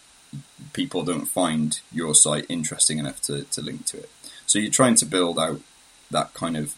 people 0.73 1.05
don't 1.05 1.27
find 1.27 1.81
your 1.91 2.15
site 2.15 2.45
interesting 2.49 2.99
enough 2.99 3.23
to, 3.23 3.45
to 3.45 3.63
link 3.63 3.87
to 3.87 3.99
it. 3.99 4.11
So 4.47 4.59
you're 4.59 4.71
trying 4.71 4.97
to 4.97 5.07
build 5.07 5.39
out 5.39 5.61
that 6.11 6.35
kind 6.35 6.57
of 6.57 6.75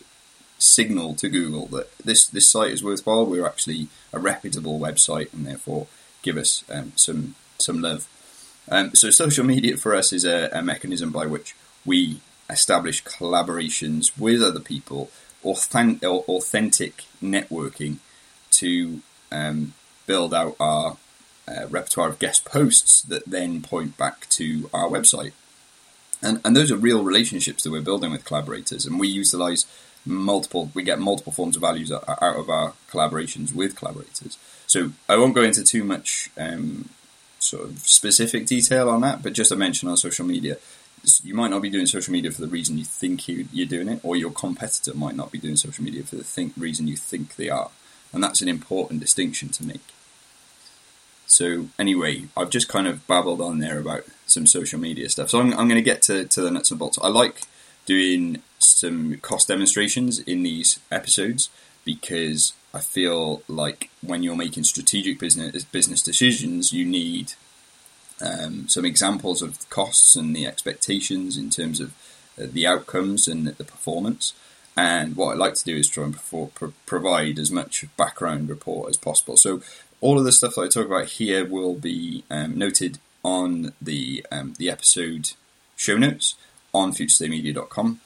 signal 0.59 1.15
to 1.15 1.29
Google 1.29 1.67
that 1.69 1.97
this 1.99 2.27
this 2.29 2.49
site 2.49 2.71
is 2.71 2.85
worthwhile. 2.85 3.25
We're 3.25 3.47
actually 3.47 3.89
a 4.13 4.19
reputable 4.19 4.79
website, 4.79 5.33
and 5.33 5.47
therefore 5.47 5.87
give 6.23 6.37
us 6.37 6.65
um, 6.71 6.93
some 6.97 7.35
some 7.59 7.81
love. 7.81 8.07
Um, 8.69 8.95
so 8.95 9.11
social 9.11 9.45
media 9.45 9.77
for 9.79 9.97
us 9.97 10.13
is 10.13 10.25
a, 10.25 10.49
a, 10.53 10.63
mechanism 10.63 11.11
by 11.11 11.27
which 11.27 11.57
we 11.85 12.21
establish 12.49 13.03
collaborations 13.03 14.17
with 14.19 14.43
other 14.43 14.61
people, 14.61 15.11
authentic, 15.45 16.05
authentic 16.05 17.05
networking 17.23 17.97
to 18.51 19.01
um, 19.33 19.73
build 20.13 20.35
out 20.35 20.57
our 20.59 20.97
uh, 21.47 21.67
repertoire 21.69 22.09
of 22.09 22.19
guest 22.19 22.45
posts 22.45 23.03
that 23.03 23.25
then 23.27 23.63
point 23.63 23.97
back 23.97 24.29
to 24.29 24.69
our 24.75 24.89
website. 24.89 25.35
And, 26.21 26.41
and 26.45 26.57
those 26.57 26.73
are 26.73 26.77
real 26.77 27.05
relationships 27.05 27.63
that 27.63 27.71
we're 27.71 27.89
building 27.91 28.11
with 28.11 28.25
collaborators, 28.25 28.87
and 28.87 28.99
we 28.99 29.09
utilize 29.09 29.67
multiple, 30.05 30.71
we 30.75 30.83
get 30.83 30.99
multiple 30.99 31.33
forms 31.33 31.55
of 31.57 31.63
values 31.63 31.93
out 31.93 32.05
of 32.43 32.51
our 32.51 32.73
collaborations 32.91 33.55
with 33.55 33.77
collaborators. 33.77 34.37
So 34.67 34.79
I 35.09 35.17
won't 35.17 35.35
go 35.35 35.43
into 35.43 35.63
too 35.63 35.85
much 35.85 36.31
um, 36.37 36.89
sort 37.39 37.65
of 37.67 37.79
specific 37.79 38.47
detail 38.47 38.89
on 38.89 39.01
that, 39.03 39.23
but 39.23 39.33
just 39.33 39.53
a 39.53 39.57
mention 39.57 39.89
on 39.89 39.97
social 39.97 40.27
media. 40.27 40.57
You 41.23 41.35
might 41.35 41.51
not 41.51 41.63
be 41.63 41.71
doing 41.71 41.87
social 41.87 42.13
media 42.13 42.33
for 42.33 42.43
the 42.43 42.55
reason 42.59 42.79
you 42.79 42.85
think 42.85 43.29
you, 43.29 43.47
are 43.63 43.75
doing 43.77 43.89
it, 43.89 44.01
or 44.03 44.17
your 44.17 44.33
competitor 44.33 44.95
might 44.95 45.17
not 45.17 45.31
be 45.31 45.39
doing 45.39 45.57
social 45.57 45.85
media 45.85 46.03
for 46.03 46.17
the 46.17 46.25
think, 46.25 46.53
reason 46.57 46.89
you 46.89 46.97
think 46.97 47.37
they 47.37 47.49
are. 47.49 47.71
And 48.13 48.23
that's 48.25 48.43
an 48.43 48.49
important 48.49 49.01
distinction 49.01 49.49
to 49.51 49.65
make. 49.65 49.87
So, 51.31 51.69
anyway, 51.79 52.25
I've 52.37 52.51
just 52.51 52.69
kind 52.69 52.87
of 52.87 53.07
babbled 53.07 53.41
on 53.41 53.59
there 53.59 53.79
about 53.79 54.05
some 54.27 54.47
social 54.47 54.79
media 54.79 55.09
stuff. 55.09 55.31
So, 55.31 55.41
I'm, 55.41 55.53
I'm 55.53 55.69
going 55.69 55.77
to 55.77 55.83
get 55.83 56.03
to, 56.03 56.25
to 56.25 56.41
the 56.41 56.51
nuts 56.51 56.71
and 56.71 56.79
bolts. 56.79 56.99
I 57.03 57.09
like 57.09 57.43
doing 57.87 58.43
some 58.59 59.17
cost 59.19 59.49
demonstrations 59.49 60.19
in 60.21 60.43
these 60.43 60.79
episodes 60.91 61.49
because 61.85 62.53
I 62.73 62.81
feel 62.81 63.43
like 63.49 63.91
when 64.01 64.23
you're 64.23 64.37
making 64.37 64.65
strategic 64.65 65.19
business 65.19 65.65
business 65.65 66.03
decisions, 66.03 66.73
you 66.73 66.85
need 66.85 67.33
um, 68.21 68.69
some 68.69 68.85
examples 68.85 69.43
of 69.43 69.69
costs 69.71 70.15
and 70.15 70.37
the 70.37 70.47
expectations 70.47 71.37
in 71.37 71.51
terms 71.51 71.81
of 71.81 71.95
uh, 72.41 72.47
the 72.51 72.67
outcomes 72.67 73.27
and 73.27 73.47
the 73.47 73.65
performance. 73.65 74.35
And 74.77 75.17
what 75.17 75.33
I 75.33 75.35
like 75.35 75.55
to 75.55 75.65
do 75.65 75.77
is 75.77 75.89
try 75.89 76.05
and 76.05 76.17
pro- 76.17 76.73
provide 76.87 77.39
as 77.39 77.51
much 77.51 77.85
background 77.97 78.49
report 78.49 78.89
as 78.89 78.97
possible. 78.97 79.37
So 79.37 79.63
all 80.01 80.19
of 80.19 80.25
the 80.25 80.33
stuff 80.33 80.55
that 80.55 80.63
I 80.63 80.69
talk 80.69 80.87
about 80.87 81.07
here 81.07 81.45
will 81.45 81.75
be 81.75 82.25
um, 82.31 82.57
noted 82.57 82.99
on 83.23 83.73
the 83.81 84.25
um, 84.33 84.55
the 84.59 84.71
episode 84.71 85.33
show 85.77 85.97
notes 85.97 86.35
on 86.73 86.93
futurestatemedia.com 86.93 88.01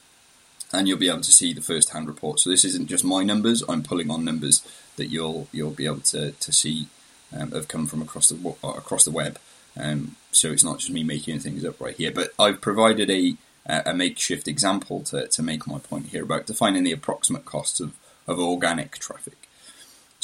and 0.73 0.87
you'll 0.87 0.97
be 0.97 1.09
able 1.09 1.21
to 1.21 1.31
see 1.31 1.53
the 1.53 1.61
first 1.61 1.91
hand 1.91 2.07
report. 2.07 2.39
So 2.39 2.49
this 2.49 2.65
isn't 2.65 2.87
just 2.87 3.03
my 3.03 3.23
numbers; 3.23 3.63
I'm 3.67 3.83
pulling 3.83 4.11
on 4.11 4.25
numbers 4.25 4.61
that 4.97 5.07
you'll 5.07 5.47
you'll 5.51 5.71
be 5.71 5.85
able 5.85 6.01
to 6.01 6.31
to 6.31 6.51
see 6.51 6.87
um, 7.35 7.51
have 7.51 7.67
come 7.67 7.87
from 7.87 8.01
across 8.01 8.29
the 8.29 8.55
across 8.63 9.05
the 9.05 9.11
web. 9.11 9.39
Um, 9.77 10.15
so 10.31 10.51
it's 10.51 10.63
not 10.63 10.79
just 10.79 10.91
me 10.91 11.03
making 11.03 11.39
things 11.39 11.65
up 11.65 11.79
right 11.81 11.95
here, 11.95 12.11
but 12.11 12.33
I've 12.39 12.61
provided 12.61 13.09
a 13.09 13.35
a 13.67 13.93
makeshift 13.95 14.47
example 14.47 15.01
to, 15.01 15.27
to 15.27 15.41
make 15.41 15.65
my 15.65 15.79
point 15.79 16.07
here 16.07 16.23
about 16.23 16.45
defining 16.45 16.83
the 16.83 16.91
approximate 16.91 17.45
costs 17.45 17.79
of, 17.79 17.93
of 18.27 18.37
organic 18.37 18.99
traffic. 18.99 19.44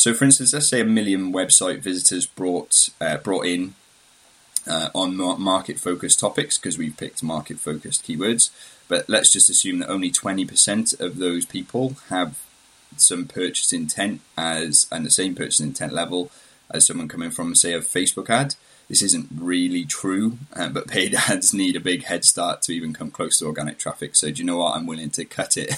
So, 0.02 0.16
for 0.16 0.26
instance, 0.26 0.52
let's 0.52 0.68
say 0.68 0.82
a 0.82 0.84
million 0.84 1.32
website 1.32 1.78
visitors 1.78 2.26
brought 2.26 2.90
uh, 3.00 3.18
brought 3.18 3.46
in 3.46 3.76
uh, 4.66 4.90
on 4.96 5.16
market 5.16 5.80
focused 5.80 6.20
topics 6.20 6.58
because 6.58 6.76
we've 6.76 6.98
picked 6.98 7.22
market 7.22 7.60
focused 7.60 8.08
keywords. 8.08 8.50
But 8.88 9.08
let's 9.08 9.32
just 9.32 9.48
assume 9.48 9.78
that 9.78 9.92
only 9.92 10.10
20% 10.10 11.00
of 11.00 11.20
those 11.20 11.46
people 11.46 11.98
have 12.10 12.40
some 12.98 13.28
purchase 13.28 13.72
intent 13.72 14.22
as 14.36 14.88
and 14.92 15.06
the 15.06 15.12
same 15.12 15.36
purchase 15.36 15.60
intent 15.60 15.94
level 15.94 16.32
as 16.72 16.88
someone 16.88 17.08
coming 17.08 17.30
from, 17.30 17.54
say, 17.54 17.74
a 17.74 17.80
Facebook 17.82 18.28
ad. 18.28 18.56
This 18.90 19.04
isn't 19.04 19.28
really 19.32 19.86
true, 19.86 20.40
uh, 20.56 20.70
but 20.70 20.88
paid 20.88 21.14
ads 21.30 21.54
need 21.54 21.76
a 21.76 21.80
big 21.80 22.06
head 22.06 22.26
start 22.26 22.64
to 22.64 22.74
even 22.74 22.92
come 22.92 23.12
close 23.12 23.38
to 23.38 23.46
organic 23.46 23.78
traffic. 23.78 24.16
So, 24.16 24.32
do 24.32 24.42
you 24.42 24.48
know 24.48 24.58
what? 24.58 24.76
I'm 24.76 24.88
willing 24.88 25.12
to 25.12 25.26
cut 25.26 25.58
it 25.58 25.76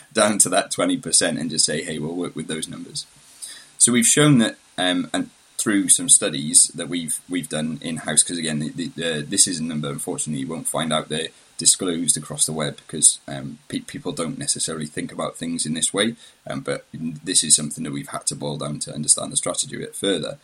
down 0.12 0.38
to 0.38 0.48
that 0.48 0.72
20% 0.72 1.40
and 1.40 1.48
just 1.48 1.64
say, 1.64 1.84
hey, 1.84 2.00
we'll 2.00 2.16
work 2.16 2.34
with 2.34 2.48
those 2.48 2.66
numbers. 2.66 3.06
So, 3.82 3.90
we've 3.90 4.06
shown 4.06 4.38
that, 4.38 4.58
um, 4.78 5.10
and 5.12 5.30
through 5.58 5.88
some 5.88 6.08
studies 6.08 6.68
that 6.68 6.88
we've 6.88 7.18
we've 7.28 7.48
done 7.48 7.80
in 7.82 7.96
house 7.96 8.22
because 8.22 8.38
again, 8.38 8.60
the, 8.60 8.92
the, 8.94 9.26
this 9.28 9.48
is 9.48 9.58
a 9.58 9.64
number 9.64 9.88
unfortunately 9.88 10.42
you 10.42 10.46
won't 10.46 10.68
find 10.68 10.92
out 10.92 11.08
there 11.08 11.30
disclosed 11.58 12.16
across 12.16 12.46
the 12.46 12.52
web 12.52 12.76
because 12.76 13.18
um, 13.26 13.58
pe- 13.66 13.80
people 13.80 14.12
don't 14.12 14.38
necessarily 14.38 14.86
think 14.86 15.10
about 15.10 15.36
things 15.36 15.66
in 15.66 15.74
this 15.74 15.92
way. 15.92 16.14
Um, 16.46 16.60
but 16.60 16.86
this 16.92 17.42
is 17.42 17.56
something 17.56 17.82
that 17.82 17.92
we've 17.92 18.10
had 18.10 18.24
to 18.26 18.36
boil 18.36 18.56
down 18.56 18.78
to 18.80 18.94
understand 18.94 19.32
the 19.32 19.36
strategy 19.36 19.74
a 19.74 19.80
bit 19.80 19.96
further. 19.96 20.38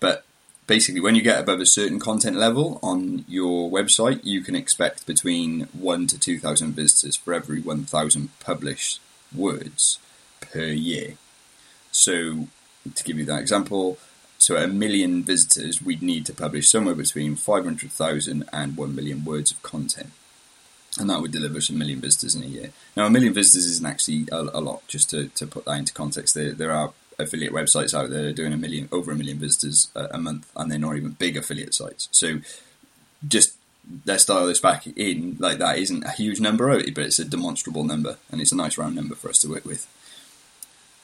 But 0.00 0.24
basically, 0.66 1.02
when 1.02 1.14
you 1.14 1.20
get 1.20 1.40
above 1.40 1.60
a 1.60 1.66
certain 1.66 2.00
content 2.00 2.36
level 2.36 2.80
on 2.82 3.26
your 3.28 3.70
website, 3.70 4.20
you 4.24 4.40
can 4.40 4.54
expect 4.54 5.06
between 5.06 5.68
one 5.74 6.06
to 6.06 6.18
two 6.18 6.38
thousand 6.38 6.72
visitors 6.72 7.16
for 7.16 7.34
every 7.34 7.60
one 7.60 7.84
thousand 7.84 8.30
published 8.40 8.98
words 9.34 9.98
per 10.40 10.68
year. 10.68 11.16
So, 11.90 12.48
to 12.94 13.04
give 13.04 13.18
you 13.18 13.24
that 13.26 13.40
example, 13.40 13.98
so 14.38 14.56
a 14.56 14.66
million 14.66 15.22
visitors, 15.22 15.82
we'd 15.82 16.02
need 16.02 16.26
to 16.26 16.32
publish 16.32 16.68
somewhere 16.68 16.94
between 16.94 17.36
500,000 17.36 18.44
and 18.52 18.76
1 18.76 18.94
million 18.94 19.24
words 19.24 19.52
of 19.52 19.62
content 19.62 20.10
and 20.98 21.08
that 21.08 21.20
would 21.20 21.32
deliver 21.32 21.58
us 21.58 21.70
a 21.70 21.72
million 21.72 22.00
visitors 22.00 22.34
in 22.34 22.42
a 22.42 22.46
year. 22.46 22.70
Now, 22.96 23.06
a 23.06 23.10
million 23.10 23.32
visitors 23.32 23.66
isn't 23.66 23.86
actually 23.86 24.26
a, 24.30 24.36
a 24.36 24.60
lot. 24.60 24.86
Just 24.88 25.10
to, 25.10 25.28
to 25.28 25.46
put 25.46 25.64
that 25.64 25.78
into 25.78 25.92
context, 25.92 26.34
there 26.34 26.52
there 26.52 26.72
are 26.72 26.92
affiliate 27.18 27.52
websites 27.52 27.94
out 27.94 28.10
there 28.10 28.32
doing 28.32 28.52
a 28.52 28.56
million 28.56 28.88
over 28.92 29.12
a 29.12 29.14
million 29.14 29.38
visitors 29.38 29.90
a, 29.94 30.08
a 30.12 30.18
month, 30.18 30.50
and 30.56 30.70
they're 30.70 30.78
not 30.78 30.96
even 30.96 31.12
big 31.12 31.36
affiliate 31.36 31.74
sites. 31.74 32.08
So, 32.12 32.40
just 33.26 33.54
let's 34.04 34.26
dial 34.26 34.46
this 34.46 34.60
back 34.60 34.86
in. 34.86 35.36
Like 35.38 35.58
that 35.58 35.78
isn't 35.78 36.04
a 36.04 36.10
huge 36.10 36.40
number, 36.40 36.68
but 36.68 36.98
it's 36.98 37.18
a 37.18 37.24
demonstrable 37.24 37.84
number, 37.84 38.18
and 38.30 38.40
it's 38.40 38.52
a 38.52 38.56
nice 38.56 38.76
round 38.76 38.94
number 38.94 39.14
for 39.14 39.30
us 39.30 39.38
to 39.40 39.48
work 39.48 39.64
with. 39.64 39.86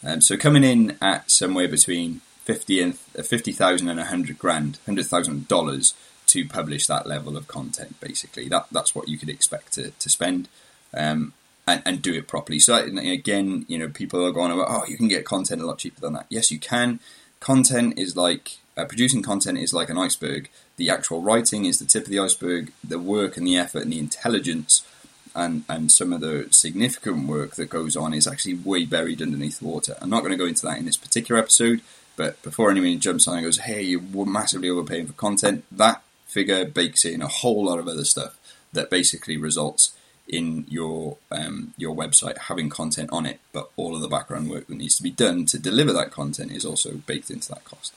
Um, 0.05 0.21
so 0.21 0.37
coming 0.37 0.65
in 0.65 0.97
at 1.03 1.31
somewhere 1.31 1.69
between 1.69 2.21
fifty 2.45 2.81
and 2.81 2.99
uh, 3.19 3.23
fifty 3.23 3.53
thousand 3.53 3.89
and 3.89 4.01
a 4.01 4.05
hundred 4.05 4.39
grand, 4.39 4.79
hundred 4.87 5.07
thousand 5.07 5.49
dollars 5.49 5.95
to 6.27 6.47
publish 6.47 6.87
that 6.87 7.07
level 7.07 7.37
of 7.37 7.49
content. 7.49 7.99
Basically, 8.01 8.49
that 8.49 8.67
that's 8.71 8.95
what 8.95 9.09
you 9.09 9.19
could 9.19 9.29
expect 9.29 9.73
to 9.75 9.91
to 9.91 10.09
spend. 10.09 10.49
Um, 10.95 11.35
and, 11.67 11.83
and, 11.85 12.01
do 12.01 12.15
it 12.15 12.27
properly. 12.27 12.59
So 12.59 12.77
again, 12.77 13.67
you 13.69 13.77
know, 13.77 13.91
people 13.91 14.25
are 14.25 14.33
going 14.33 14.51
about, 14.51 14.69
oh, 14.71 14.87
you 14.89 14.97
can 14.97 15.07
get 15.07 15.27
content 15.27 15.61
a 15.61 15.67
lot 15.67 15.77
cheaper 15.77 16.01
than 16.01 16.15
that. 16.15 16.25
Yes, 16.31 16.51
you 16.51 16.59
can. 16.59 16.99
Content 17.41 17.99
is 17.99 18.17
like 18.17 18.57
uh, 18.79 18.85
producing 18.85 19.23
content 19.23 19.59
is 19.59 19.75
like 19.75 19.91
an 19.91 19.99
iceberg. 19.99 20.49
The 20.77 20.89
actual 20.89 21.21
writing 21.21 21.67
is 21.67 21.79
the 21.79 21.85
tip 21.85 22.05
of 22.05 22.11
the 22.11 22.21
iceberg. 22.21 22.73
The 22.83 22.99
work 22.99 23.37
and 23.37 23.47
the 23.47 23.59
effort 23.59 23.83
and 23.83 23.93
the 23.93 23.99
intelligence 23.99 24.87
and 25.35 25.65
and 25.69 25.91
some 25.91 26.13
of 26.13 26.21
the 26.21 26.49
significant 26.51 27.29
work 27.29 27.57
that 27.57 27.71
goes 27.71 27.97
on 27.97 28.15
is 28.15 28.27
actually 28.27 28.55
way 28.55 28.85
buried 28.85 29.23
underneath 29.23 29.63
water. 29.63 29.97
I'm 30.01 30.11
not 30.11 30.21
going 30.21 30.33
to 30.33 30.39
go 30.39 30.47
into 30.47 30.67
that 30.67 30.79
in 30.79 30.85
this 30.85 30.97
particular 30.97 31.41
episode, 31.41 31.81
but 32.17 32.41
before 32.43 32.71
anyone 32.71 33.01
jumps 33.01 33.29
on 33.29 33.37
and 33.37 33.45
goes, 33.45 33.59
"Hey, 33.59 33.83
you're 33.83 34.27
massively 34.27 34.71
overpaying 34.71 35.07
for 35.07 35.13
content," 35.15 35.65
that 35.73 36.03
figure 36.27 36.65
bakes 36.65 37.05
in 37.05 37.23
a 37.23 37.29
whole 37.29 37.65
lot 37.65 37.79
of 37.79 37.89
other 37.89 38.05
stuff 38.05 38.39
that 38.73 38.91
basically 38.91 39.37
results 39.37 39.93
in 40.29 40.67
your 40.69 41.17
um, 41.31 41.73
your 41.77 41.97
website 41.97 42.37
having 42.39 42.69
content 42.69 43.11
on 43.11 43.27
it, 43.27 43.41
but 43.53 43.71
all 43.77 43.95
of 43.95 44.03
the 44.03 44.09
background 44.09 44.51
work 44.51 44.67
that 44.67 44.77
needs 44.77 44.97
to 44.97 45.03
be 45.03 45.11
done 45.11 45.47
to 45.47 45.59
deliver 45.59 45.93
that 45.93 46.11
content 46.11 46.53
is 46.53 46.65
also 46.65 46.97
baked 47.07 47.31
into 47.31 47.49
that 47.49 47.65
cost. 47.65 47.95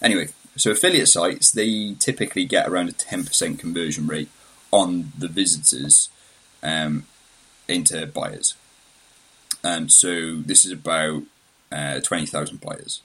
Anyway, 0.00 0.28
so 0.56 0.70
affiliate 0.70 1.08
sites 1.08 1.50
they 1.50 1.94
typically 1.98 2.44
get 2.44 2.68
around 2.68 2.88
a 2.88 2.92
ten 2.92 3.24
percent 3.24 3.58
conversion 3.58 4.06
rate 4.06 4.28
on 4.70 5.12
the 5.18 5.28
visitors 5.28 6.08
um, 6.64 7.06
into 7.68 8.04
buyers. 8.06 8.54
Um, 9.62 9.88
so 9.88 10.36
this 10.36 10.64
is 10.64 10.72
about 10.72 11.22
uh, 11.70 12.00
twenty 12.00 12.26
thousand 12.26 12.60
buyers. 12.60 13.02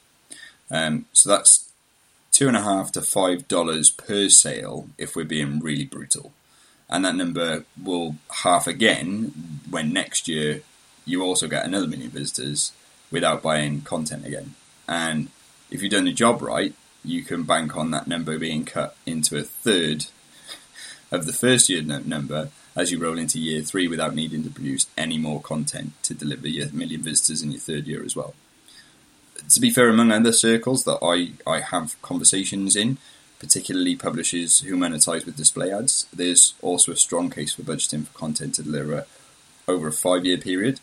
Um, 0.72 1.06
so 1.14 1.30
that's 1.30 1.70
two 2.32 2.48
and 2.48 2.58
a 2.58 2.62
half 2.62 2.92
to 2.94 3.02
five 3.02 3.48
dollars 3.48 3.92
per 3.92 4.30
sale 4.30 4.88
if 4.98 5.16
we're 5.16 5.26
being 5.26 5.60
really 5.60 5.86
brutal. 5.86 6.32
And 6.90 7.06
that 7.06 7.16
number 7.16 7.66
will 7.82 8.16
half 8.44 8.66
again 8.66 9.62
when 9.70 9.94
next 9.94 10.28
year 10.28 10.62
you 11.06 11.22
also 11.22 11.48
get 11.48 11.66
another 11.66 11.88
million 11.88 12.10
visitors 12.10 12.72
without 13.12 13.44
buying 13.44 13.82
content 13.82 14.26
again. 14.26 14.56
And 14.88 15.30
if 15.70 15.82
you've 15.82 15.92
done 15.92 16.06
the 16.06 16.14
job 16.14 16.42
right, 16.42 16.74
you 17.04 17.24
can 17.24 17.44
bank 17.44 17.78
on 17.78 17.92
that 17.92 18.08
number 18.08 18.38
being 18.40 18.66
cut 18.66 18.96
into 19.06 19.38
a 19.38 19.44
third 19.44 20.06
of 21.12 21.26
the 21.26 21.34
first 21.34 21.70
year 21.70 21.82
number 21.82 22.50
as 22.80 22.92
you 22.92 23.00
roll 23.00 23.18
into 23.18 23.40
year 23.40 23.62
three 23.62 23.88
without 23.88 24.16
needing 24.16 24.44
to 24.44 24.50
produce 24.50 24.88
any 24.98 25.18
more 25.18 25.42
content 25.42 25.92
to 26.04 26.14
deliver 26.14 26.48
your 26.48 26.72
million 26.72 27.02
visitors 27.02 27.42
in 27.44 27.52
your 27.52 27.60
third 27.60 27.88
year 27.88 28.04
as 28.04 28.16
well 28.16 28.34
to 29.48 29.60
be 29.60 29.70
fair, 29.70 29.90
among 29.90 30.12
other 30.12 30.32
circles 30.32 30.84
that 30.84 31.00
I, 31.02 31.32
I 31.50 31.62
have 31.62 32.00
conversations 32.02 32.76
in, 32.76 32.98
particularly 33.40 33.96
publishers 33.96 34.62
who 34.62 34.76
monetize 34.76 35.26
with 35.26 35.38
display 35.38 35.72
ads, 35.72 36.08
there's 36.14 36.54
also 36.62 36.92
a 36.92 36.98
strong 36.98 37.30
case 37.30 37.54
for 37.54 37.64
budgeting 37.64 38.06
for 38.06 38.18
content 38.18 38.56
to 38.56 38.64
deliver 38.64 39.06
over 39.68 39.88
a 39.88 39.94
five 39.94 40.26
year 40.26 40.38
period. 40.38 40.80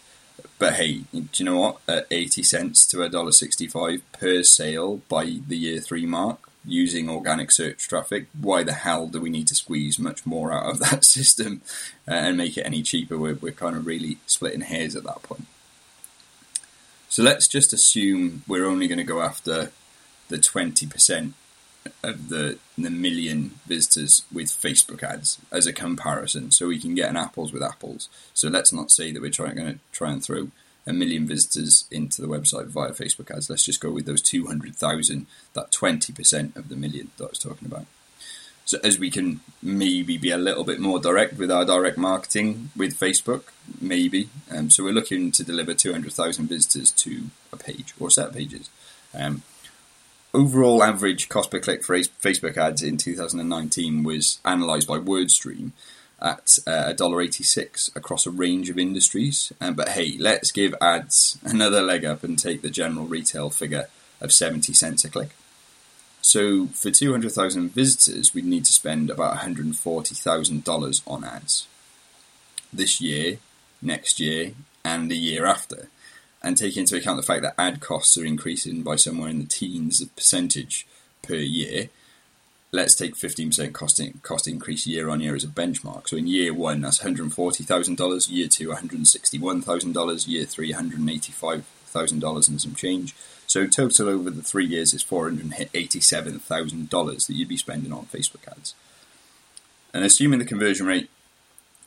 But 0.59 0.75
hey, 0.75 1.05
do 1.13 1.29
you 1.37 1.45
know 1.45 1.59
what? 1.59 1.81
At 1.89 2.07
80 2.11 2.43
cents 2.43 2.87
to 2.87 2.99
$1.65 2.99 4.03
per 4.13 4.43
sale 4.43 4.99
by 5.09 5.39
the 5.47 5.57
year 5.57 5.81
three 5.81 6.07
mark, 6.07 6.46
using 6.67 7.09
organic 7.09 7.51
search 7.51 7.89
traffic, 7.89 8.27
why 8.39 8.63
the 8.63 8.73
hell 8.73 9.07
do 9.07 9.21
we 9.21 9.31
need 9.31 9.49
to 9.49 9.55
squeeze 9.55 9.99
much 9.99 10.27
more 10.27 10.53
out 10.53 10.67
of 10.67 10.79
that 10.91 11.05
system 11.05 11.63
uh, 12.09 12.15
and 12.15 12.37
make 12.37 12.57
it 12.57 12.67
any 12.67 12.83
cheaper? 12.83 13.17
We're, 13.17 13.35
we're 13.35 13.53
kind 13.53 13.77
of 13.77 13.87
really 13.87 14.19
splitting 14.27 14.63
hairs 14.63 14.97
at 14.97 15.05
that 15.05 15.23
point. 15.23 15.47
So 17.09 17.23
let's 17.23 17.49
just 17.49 17.73
assume 17.73 18.43
we're 18.47 18.67
only 18.67 18.89
going 18.89 18.99
to 18.99 19.05
go 19.05 19.23
after 19.23 19.71
the 20.29 20.39
20% 20.39 21.33
of 22.03 22.29
the, 22.29 22.59
the 22.77 22.91
million 22.91 23.53
visitors 23.67 24.23
with 24.33 24.49
Facebook 24.49 25.03
ads 25.03 25.39
as 25.53 25.67
a 25.67 25.73
comparison, 25.73 26.51
so 26.51 26.67
we 26.67 26.81
can 26.81 26.95
get 26.95 27.09
an 27.09 27.17
apples 27.17 27.53
with 27.53 27.63
apples. 27.63 28.09
So 28.35 28.49
let's 28.49 28.73
not 28.73 28.91
say 28.91 29.13
that 29.13 29.23
we're 29.23 29.31
trying 29.31 29.57
going 29.57 29.75
to 29.75 29.79
try 29.93 30.11
and 30.11 30.23
throw 30.23 30.49
a 30.87 30.93
million 30.93 31.27
visitors 31.27 31.87
into 31.91 32.23
the 32.23 32.29
website 32.29 32.67
via 32.67 32.91
Facebook 32.91 33.31
ads. 33.35 33.51
Let's 33.51 33.65
just 33.65 33.81
go 33.81 33.91
with 33.91 34.07
those 34.07 34.23
200,000, 34.23 35.27
that 35.55 35.71
20% 35.73 36.57
of 36.57 36.69
the 36.69 36.77
million 36.77 37.11
that 37.17 37.25
I 37.25 37.29
was 37.29 37.39
talking 37.39 37.67
about 37.67 37.87
so 38.67 38.79
as 38.83 38.99
we 38.99 39.11
can 39.11 39.41
maybe 39.63 40.19
be 40.19 40.31
a 40.31 40.37
little 40.37 40.65
bit 40.65 40.81
more 40.81 40.99
direct 40.99 41.39
with 41.39 41.53
our 41.53 41.65
direct 41.65 41.97
marketing 41.97 42.71
with 42.77 42.99
Facebook, 42.99 43.45
maybe. 43.81 44.29
Um, 44.51 44.71
so 44.71 44.83
we're 44.83 44.93
looking 44.93 45.31
to 45.33 45.45
deliver 45.45 45.73
200,000 45.73 46.49
visitors 46.49 46.91
to 46.91 47.27
a 47.53 47.57
page 47.57 47.95
or 47.99 48.11
set 48.11 48.29
of 48.29 48.35
pages. 48.35 48.69
Um, 49.15 49.45
overall 50.35 50.83
average 50.83 51.29
cost 51.29 51.53
per 51.53 51.61
click 51.61 51.85
for 51.85 51.97
Facebook 51.97 52.57
ads 52.57 52.83
in 52.83 52.97
2019 52.97 54.03
was 54.03 54.41
analysed 54.45 54.89
by 54.89 54.99
WordStream 54.99 55.71
at 56.21 56.59
uh, 56.67 56.95
$1.86 56.97 57.95
across 57.95 58.27
a 58.27 58.31
range 58.31 58.71
of 58.71 58.79
industries. 58.79 59.53
Um, 59.61 59.75
but 59.75 59.91
hey, 59.91 60.17
let's 60.19 60.51
give 60.51 60.75
ads 60.81 61.39
another 61.45 61.83
leg 61.83 62.05
up 62.05 62.25
and 62.25 62.39
take 62.39 62.63
the 62.63 62.71
general 62.71 63.07
retail 63.07 63.51
figure 63.51 63.89
of 64.21 64.33
70 64.33 64.73
cents 64.73 65.05
a 65.05 65.11
click. 65.11 65.31
So 66.23 66.67
for 66.69 66.91
200,000 66.91 67.71
visitors, 67.71 68.35
we'd 68.35 68.45
need 68.45 68.65
to 68.65 68.73
spend 68.73 69.11
about 69.11 69.37
$140,000 69.37 71.03
on 71.07 71.25
ads 71.25 71.67
this 72.73 73.01
year, 73.01 73.39
next 73.81 74.19
year, 74.19 74.53
and 74.85 75.11
the 75.11 75.17
year 75.17 75.47
after. 75.47 75.89
And 76.43 76.57
take 76.57 76.77
into 76.77 76.97
account 76.97 77.17
the 77.17 77.27
fact 77.27 77.43
that 77.43 77.55
ad 77.59 77.81
costs 77.81 78.17
are 78.19 78.25
increasing 78.25 78.83
by 78.83 78.97
somewhere 78.97 79.29
in 79.29 79.39
the 79.39 79.47
teens 79.47 80.05
percentage 80.05 80.87
per 81.23 81.37
year, 81.37 81.91
let's 82.77 82.95
take 82.95 83.17
15% 83.17 83.73
cost, 83.73 83.99
in, 83.99 84.21
cost 84.23 84.47
increase 84.47 84.87
year 84.87 85.09
on 85.09 85.21
year 85.21 85.35
as 85.35 85.45
a 85.45 85.49
benchmark. 85.49 86.09
So 86.09 86.17
in 86.17 86.27
year 86.27 86.55
one, 86.55 86.83
that's 86.83 87.01
$140,000, 87.01 88.31
year 88.31 88.49
two, 88.49 88.69
$161,000, 88.69 90.29
year 90.29 90.45
three, 90.45 90.73
$185,000 90.73 92.49
and 92.49 92.61
some 92.61 92.75
change. 92.75 93.15
So 93.47 93.67
total 93.67 94.09
over 94.09 94.29
the 94.31 94.43
three 94.43 94.67
years 94.67 94.93
is 94.93 95.03
four 95.03 95.25
hundred 95.25 95.69
eighty-seven 95.73 96.41
thousand 96.41 96.91
dollars 96.91 97.27
that 97.27 97.35
you'd 97.35 97.49
be 97.49 97.57
spending 97.57 97.93
on 97.93 98.07
Facebook 98.07 98.47
ads. 98.51 98.75
And 99.95 100.05
assuming 100.05 100.41
the 100.41 100.45
conversion 100.45 100.87
rate 100.87 101.09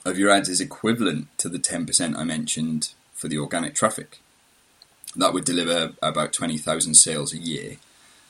of 0.05 0.17
your 0.17 0.31
ads 0.31 0.49
is 0.49 0.61
equivalent 0.61 1.27
to 1.37 1.49
the 1.49 1.59
ten 1.59 1.85
percent 1.85 2.17
I 2.17 2.23
mentioned 2.23 2.93
for 3.13 3.27
the 3.27 3.37
organic 3.37 3.75
traffic, 3.75 4.19
that 5.15 5.33
would 5.33 5.45
deliver 5.45 5.93
about 6.01 6.31
twenty 6.33 6.57
thousand 6.57 6.93
sales 6.93 7.33
a 7.33 7.37
year, 7.37 7.77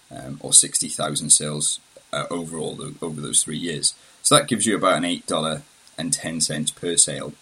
um, 0.09 0.39
or 0.41 0.51
sixty 0.51 0.89
thousand 0.89 1.29
sales 1.29 1.79
uh, 2.11 2.25
overall 2.29 2.79
over 3.01 3.21
those 3.21 3.43
three 3.43 3.57
years. 3.57 3.93
So 4.21 4.35
that 4.35 4.47
gives 4.47 4.65
you 4.65 4.75
about 4.75 4.97
an 4.97 5.05
eight 5.05 5.25
dollar 5.27 5.63
and 5.97 6.13
ten 6.13 6.41
cents 6.41 6.71
per 6.71 6.97
sale, 6.97 7.33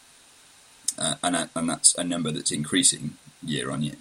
uh, 0.97 1.15
and 1.23 1.49
and 1.55 1.69
that's 1.69 1.95
a 1.95 2.03
number 2.03 2.31
that's 2.31 2.51
increasing 2.51 3.17
year 3.43 3.71
on 3.71 3.83
year. 3.83 3.95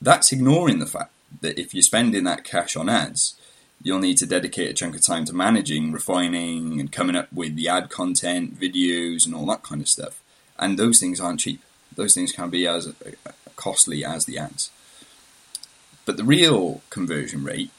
That's 0.00 0.32
ignoring 0.32 0.78
the 0.78 0.86
fact 0.86 1.12
that 1.40 1.58
if 1.58 1.74
you're 1.74 1.82
spending 1.82 2.24
that 2.24 2.44
cash 2.44 2.76
on 2.76 2.88
ads, 2.88 3.34
you'll 3.82 3.98
need 3.98 4.16
to 4.18 4.26
dedicate 4.26 4.70
a 4.70 4.74
chunk 4.74 4.94
of 4.94 5.02
time 5.02 5.24
to 5.26 5.34
managing, 5.34 5.92
refining, 5.92 6.80
and 6.80 6.92
coming 6.92 7.16
up 7.16 7.32
with 7.32 7.56
the 7.56 7.68
ad 7.68 7.90
content, 7.90 8.58
videos, 8.58 9.26
and 9.26 9.34
all 9.34 9.46
that 9.46 9.62
kind 9.62 9.80
of 9.80 9.88
stuff. 9.88 10.22
And 10.58 10.78
those 10.78 10.98
things 10.98 11.20
aren't 11.20 11.40
cheap. 11.40 11.60
Those 11.94 12.14
things 12.14 12.32
can 12.32 12.50
be 12.50 12.66
as 12.66 12.92
costly 13.56 14.04
as 14.04 14.24
the 14.24 14.38
ads. 14.38 14.70
But 16.06 16.16
the 16.16 16.24
real 16.24 16.80
conversion 16.90 17.44
rate, 17.44 17.70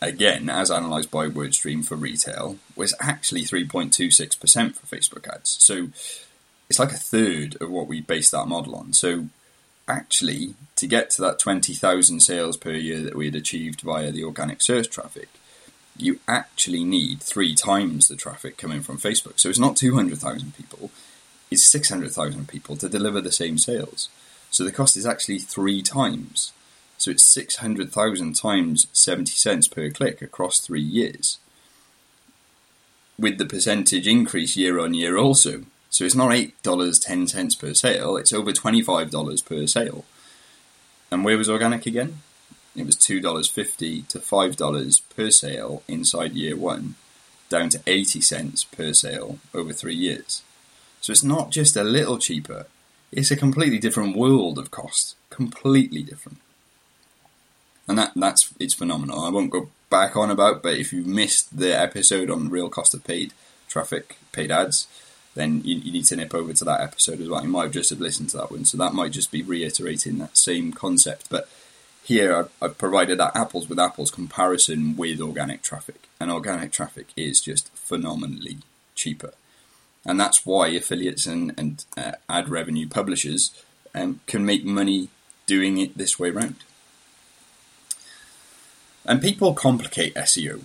again, 0.00 0.48
as 0.48 0.70
analysed 0.70 1.10
by 1.10 1.28
WordStream 1.28 1.84
for 1.84 1.96
retail, 1.96 2.58
was 2.76 2.94
actually 3.00 3.42
3.26% 3.42 4.74
for 4.74 4.96
Facebook 4.96 5.28
ads. 5.32 5.56
So 5.60 5.88
it's 6.68 6.78
like 6.78 6.92
a 6.92 6.96
third 6.96 7.56
of 7.60 7.70
what 7.70 7.88
we 7.88 8.00
based 8.00 8.32
that 8.32 8.46
model 8.46 8.76
on. 8.76 8.92
So 8.92 9.28
actually, 9.88 10.54
to 10.76 10.86
get 10.86 11.10
to 11.10 11.22
that 11.22 11.38
20,000 11.38 12.20
sales 12.20 12.56
per 12.56 12.72
year 12.72 13.02
that 13.02 13.16
we 13.16 13.26
had 13.26 13.34
achieved 13.34 13.80
via 13.80 14.12
the 14.12 14.24
organic 14.24 14.62
search 14.62 14.90
traffic, 14.90 15.28
you 15.96 16.20
actually 16.28 16.84
need 16.84 17.20
three 17.20 17.54
times 17.54 18.06
the 18.06 18.16
traffic 18.16 18.56
coming 18.56 18.82
from 18.82 18.98
Facebook. 18.98 19.40
So 19.40 19.48
it's 19.48 19.58
not 19.58 19.76
200,000 19.76 20.54
people, 20.56 20.90
it's 21.50 21.64
600,000 21.64 22.46
people 22.46 22.76
to 22.76 22.88
deliver 22.88 23.20
the 23.20 23.32
same 23.32 23.58
sales. 23.58 24.08
So 24.50 24.64
the 24.64 24.72
cost 24.72 24.96
is 24.96 25.06
actually 25.06 25.40
three 25.40 25.82
times. 25.82 26.52
So 26.98 27.12
it's 27.12 27.22
600,000 27.22 28.34
times 28.34 28.88
70 28.92 29.30
cents 29.30 29.68
per 29.68 29.88
click 29.88 30.20
across 30.20 30.58
three 30.58 30.82
years. 30.82 31.38
With 33.16 33.38
the 33.38 33.46
percentage 33.46 34.06
increase 34.06 34.56
year 34.56 34.80
on 34.80 34.94
year 34.94 35.16
also. 35.16 35.62
So 35.90 36.04
it's 36.04 36.14
not 36.14 36.32
$8.10 36.32 37.58
per 37.58 37.72
sale, 37.72 38.16
it's 38.16 38.32
over 38.32 38.52
$25 38.52 39.44
per 39.44 39.66
sale. 39.66 40.04
And 41.10 41.24
where 41.24 41.38
was 41.38 41.48
organic 41.48 41.86
again? 41.86 42.20
It 42.76 42.84
was 42.84 42.96
$2.50 42.96 44.06
to 44.08 44.18
$5 44.18 45.02
per 45.16 45.30
sale 45.30 45.82
inside 45.88 46.32
year 46.32 46.56
one, 46.56 46.96
down 47.48 47.70
to 47.70 47.80
80 47.86 48.20
cents 48.20 48.64
per 48.64 48.92
sale 48.92 49.38
over 49.54 49.72
three 49.72 49.94
years. 49.94 50.42
So 51.00 51.12
it's 51.12 51.24
not 51.24 51.50
just 51.50 51.76
a 51.76 51.84
little 51.84 52.18
cheaper, 52.18 52.66
it's 53.10 53.30
a 53.30 53.36
completely 53.36 53.78
different 53.78 54.16
world 54.16 54.58
of 54.58 54.70
cost. 54.70 55.14
Completely 55.30 56.02
different. 56.02 56.38
And 57.88 57.98
that 57.98 58.12
that's 58.14 58.52
it's 58.60 58.74
phenomenal. 58.74 59.20
I 59.20 59.30
won't 59.30 59.50
go 59.50 59.70
back 59.90 60.16
on 60.16 60.30
about, 60.30 60.62
but 60.62 60.76
if 60.76 60.92
you've 60.92 61.06
missed 61.06 61.56
the 61.56 61.78
episode 61.78 62.30
on 62.30 62.50
real 62.50 62.68
cost 62.68 62.94
of 62.94 63.04
paid 63.04 63.32
traffic, 63.68 64.18
paid 64.32 64.50
ads, 64.50 64.86
then 65.34 65.62
you, 65.64 65.76
you, 65.76 65.92
need 65.92 66.04
to 66.06 66.16
nip 66.16 66.34
over 66.34 66.52
to 66.52 66.64
that 66.64 66.80
episode 66.80 67.20
as 67.20 67.28
well. 67.28 67.42
You 67.42 67.48
might 67.48 67.64
have 67.64 67.72
just 67.72 67.90
have 67.90 68.00
listened 68.00 68.30
to 68.30 68.38
that 68.38 68.50
one, 68.50 68.64
so 68.64 68.76
that 68.76 68.92
might 68.92 69.12
just 69.12 69.30
be 69.30 69.42
reiterating 69.42 70.18
that 70.18 70.36
same 70.36 70.72
concept. 70.72 71.30
But 71.30 71.48
here 72.02 72.34
I've, 72.34 72.50
I've 72.60 72.78
provided 72.78 73.18
that 73.18 73.36
apples 73.36 73.68
with 73.68 73.78
apples 73.78 74.10
comparison 74.10 74.96
with 74.96 75.20
organic 75.20 75.62
traffic, 75.62 76.08
and 76.20 76.30
organic 76.30 76.72
traffic 76.72 77.08
is 77.16 77.40
just 77.40 77.70
phenomenally 77.74 78.58
cheaper, 78.94 79.32
and 80.04 80.18
that's 80.18 80.44
why 80.44 80.68
affiliates 80.68 81.26
and, 81.26 81.54
and 81.56 81.84
uh, 81.96 82.12
ad 82.28 82.48
revenue 82.48 82.88
publishers 82.88 83.62
um, 83.94 84.20
can 84.26 84.44
make 84.44 84.64
money 84.64 85.08
doing 85.46 85.78
it 85.78 85.96
this 85.96 86.18
way 86.18 86.30
round. 86.30 86.56
And 89.08 89.20
people 89.20 89.54
complicate 89.54 90.14
SEO 90.14 90.64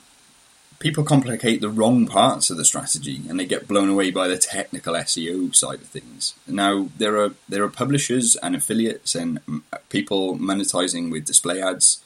people 0.84 1.06
complicate 1.06 1.62
the 1.62 1.69
wrong 1.69 2.06
parts 2.06 2.49
of 2.49 2.58
the 2.58 2.65
strategy 2.65 3.21
and 3.29 3.39
they 3.39 3.45
get 3.45 3.69
blown 3.69 3.88
away 3.88 4.12
by 4.12 4.27
the 4.27 4.38
technical 4.38 4.93
SEO 4.95 5.56
side 5.56 5.79
of 5.79 5.88
things. 5.88 6.34
Now 6.45 6.89
there 6.97 7.17
are 7.17 7.32
there 7.47 7.63
are 7.63 7.69
publishers 7.69 8.36
and 8.36 8.53
affiliates 8.53 9.15
and 9.15 9.39
people 9.88 10.38
monetizing 10.38 11.10
with 11.10 11.25
display 11.25 11.62
ads 11.62 12.03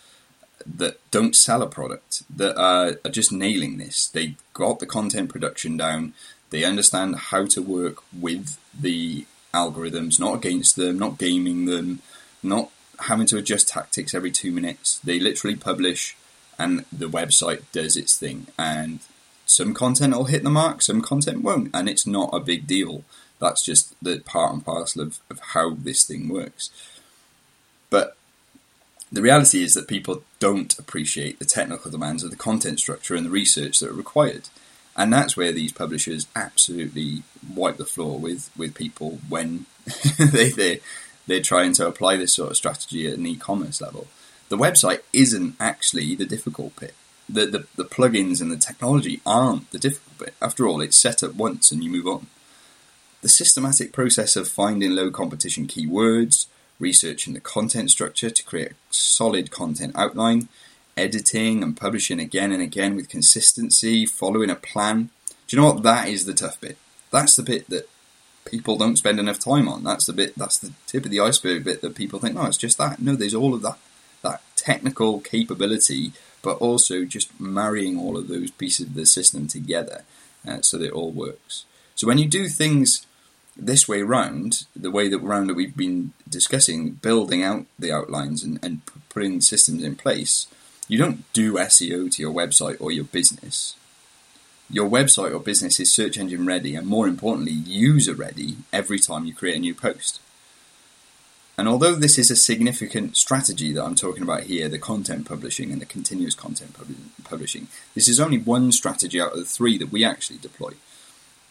that 0.63 0.99
don't 1.09 1.35
sell 1.35 1.63
a 1.63 1.67
product 1.67 2.21
that 2.29 2.55
are, 2.55 2.99
are 3.03 3.11
just 3.11 3.31
nailing 3.31 3.79
this. 3.79 4.07
They 4.07 4.35
got 4.53 4.77
the 4.77 4.85
content 4.85 5.29
production 5.29 5.75
down. 5.75 6.13
They 6.51 6.63
understand 6.63 7.15
how 7.15 7.45
to 7.47 7.61
work 7.63 8.03
with 8.13 8.59
the 8.79 9.25
algorithms, 9.55 10.19
not 10.19 10.35
against 10.35 10.75
them, 10.75 10.99
not 10.99 11.17
gaming 11.17 11.65
them, 11.65 12.01
not 12.43 12.69
having 12.99 13.25
to 13.27 13.37
adjust 13.37 13.69
tactics 13.69 14.13
every 14.13 14.31
two 14.31 14.51
minutes. 14.51 14.99
They 14.99 15.19
literally 15.19 15.55
publish 15.55 16.15
and 16.57 16.85
the 16.91 17.09
website 17.09 17.63
does 17.71 17.95
its 17.95 18.17
thing. 18.17 18.47
And 18.57 18.99
some 19.45 19.73
content 19.73 20.15
will 20.15 20.25
hit 20.25 20.43
the 20.43 20.49
mark, 20.49 20.81
some 20.81 21.01
content 21.01 21.41
won't, 21.41 21.69
and 21.73 21.87
it's 21.87 22.07
not 22.07 22.29
a 22.33 22.39
big 22.39 22.67
deal. 22.67 23.03
That's 23.39 23.63
just 23.63 23.93
the 24.03 24.19
part 24.19 24.53
and 24.53 24.65
parcel 24.65 25.01
of, 25.01 25.19
of 25.29 25.39
how 25.53 25.75
this 25.75 26.03
thing 26.03 26.27
works. 26.27 26.69
But 27.89 28.17
the 29.11 29.21
reality 29.21 29.63
is 29.63 29.73
that 29.75 29.87
people 29.87 30.23
don't 30.39 30.77
appreciate 30.77 31.39
the 31.39 31.45
technical 31.45 31.91
demands 31.91 32.23
of 32.23 32.31
the 32.31 32.35
content 32.35 32.79
structure 32.79 33.15
and 33.15 33.25
the 33.25 33.31
research 33.31 33.79
that 33.79 33.89
are 33.89 33.93
required. 33.93 34.49
And 34.97 35.13
that's 35.13 35.37
where 35.37 35.51
these 35.51 35.71
publishers 35.71 36.27
absolutely 36.35 37.21
wipe 37.53 37.77
the 37.77 37.85
floor 37.85 38.19
with, 38.19 38.49
with 38.57 38.73
people 38.73 39.19
when 39.29 39.67
they, 40.17 40.49
they, 40.49 40.81
they're 41.27 41.41
trying 41.41 41.73
to 41.73 41.87
apply 41.87 42.17
this 42.17 42.33
sort 42.33 42.49
of 42.49 42.57
strategy 42.57 43.07
at 43.07 43.17
an 43.17 43.27
e 43.27 43.35
commerce 43.35 43.79
level 43.79 44.07
the 44.49 44.57
website 44.57 45.01
isn't 45.13 45.55
actually 45.59 46.15
the 46.15 46.25
difficult 46.25 46.75
bit. 46.79 46.93
The, 47.29 47.45
the, 47.45 47.67
the 47.75 47.83
plugins 47.83 48.41
and 48.41 48.51
the 48.51 48.57
technology 48.57 49.19
aren't 49.25 49.69
the 49.71 49.79
difficult 49.79 50.17
bit. 50.17 50.33
After 50.41 50.65
all, 50.65 50.81
it's 50.81 50.95
set 50.95 51.23
up 51.23 51.35
once 51.35 51.71
and 51.71 51.83
you 51.83 51.89
move 51.89 52.07
on. 52.07 52.27
The 53.21 53.29
systematic 53.29 53.91
process 53.91 54.35
of 54.35 54.47
finding 54.47 54.91
low 54.91 55.11
competition 55.11 55.67
keywords, 55.67 56.45
researching 56.79 57.33
the 57.33 57.41
content 57.41 57.91
structure 57.91 58.29
to 58.29 58.43
create 58.43 58.71
a 58.71 58.75
solid 58.89 59.51
content 59.51 59.93
outline, 59.95 60.47
editing 60.95 61.61
and 61.63 61.75
publishing 61.75 62.19
again 62.19 62.51
and 62.51 62.61
again 62.61 62.95
with 62.95 63.09
consistency, 63.09 64.05
following 64.05 64.49
a 64.49 64.55
plan. 64.55 65.09
Do 65.47 65.55
you 65.55 65.61
know 65.61 65.73
what? 65.73 65.83
That 65.83 66.07
is 66.07 66.25
the 66.25 66.33
tough 66.33 66.61
bit. 66.61 66.77
That's 67.11 67.35
the 67.35 67.43
bit 67.43 67.69
that 67.69 67.89
people 68.45 68.77
don't 68.77 68.97
spend 68.97 69.19
enough 69.19 69.39
time 69.39 69.67
on. 69.67 69.83
That's 69.83 70.05
the 70.05 70.13
bit, 70.13 70.35
that's 70.37 70.59
the 70.59 70.71
tip 70.85 71.03
of 71.03 71.11
the 71.11 71.19
iceberg 71.19 71.65
bit 71.65 71.81
that 71.81 71.95
people 71.95 72.19
think, 72.19 72.37
oh, 72.37 72.45
it's 72.45 72.57
just 72.57 72.77
that. 72.77 73.01
No, 73.01 73.15
there's 73.15 73.35
all 73.35 73.53
of 73.53 73.61
that 73.63 73.77
that 74.21 74.41
technical 74.55 75.19
capability, 75.19 76.11
but 76.41 76.57
also 76.57 77.05
just 77.05 77.39
marrying 77.39 77.97
all 77.97 78.17
of 78.17 78.27
those 78.27 78.51
pieces 78.51 78.87
of 78.87 78.93
the 78.93 79.05
system 79.05 79.47
together 79.47 80.03
uh, 80.47 80.61
so 80.61 80.77
that 80.77 80.87
it 80.87 80.93
all 80.93 81.11
works. 81.11 81.65
So 81.95 82.07
when 82.07 82.17
you 82.17 82.27
do 82.27 82.47
things 82.47 83.05
this 83.55 83.87
way 83.87 84.01
round, 84.03 84.65
the 84.75 84.91
way 84.91 85.09
that 85.09 85.19
round 85.19 85.49
that 85.49 85.55
we've 85.55 85.75
been 85.75 86.13
discussing, 86.29 86.91
building 86.91 87.43
out 87.43 87.65
the 87.79 87.91
outlines 87.91 88.43
and, 88.43 88.59
and 88.61 88.81
putting 89.09 89.41
systems 89.41 89.83
in 89.83 89.95
place, 89.95 90.47
you 90.87 90.97
don't 90.97 91.31
do 91.33 91.53
SEO 91.53 92.11
to 92.11 92.21
your 92.21 92.33
website 92.33 92.79
or 92.79 92.91
your 92.91 93.03
business. 93.03 93.75
Your 94.69 94.89
website 94.89 95.33
or 95.33 95.39
business 95.39 95.79
is 95.79 95.91
search 95.91 96.17
engine 96.17 96.45
ready 96.45 96.75
and 96.75 96.85
more 96.85 97.07
importantly, 97.07 97.53
user 97.53 98.13
ready 98.13 98.57
every 98.71 98.99
time 98.99 99.25
you 99.25 99.33
create 99.33 99.55
a 99.55 99.59
new 99.59 99.73
post. 99.73 100.19
And 101.57 101.67
although 101.67 101.95
this 101.95 102.19
is 102.19 102.29
a 102.29 102.35
significant 102.35 103.17
strategy 103.17 103.73
that 103.73 103.83
I'm 103.83 103.95
talking 103.95 104.21
about 104.21 104.43
here, 104.43 104.69
the 104.69 104.77
content 104.77 105.27
publishing 105.27 105.71
and 105.71 105.81
the 105.81 105.87
continuous 105.87 106.35
content 106.35 106.73
pub- 106.75 106.93
publishing, 107.23 107.67
this 107.95 108.07
is 108.07 108.19
only 108.19 108.37
one 108.37 108.71
strategy 108.71 109.19
out 109.19 109.31
of 109.31 109.39
the 109.39 109.45
three 109.45 109.75
that 109.79 109.91
we 109.91 110.05
actually 110.05 110.37
deploy. 110.37 110.73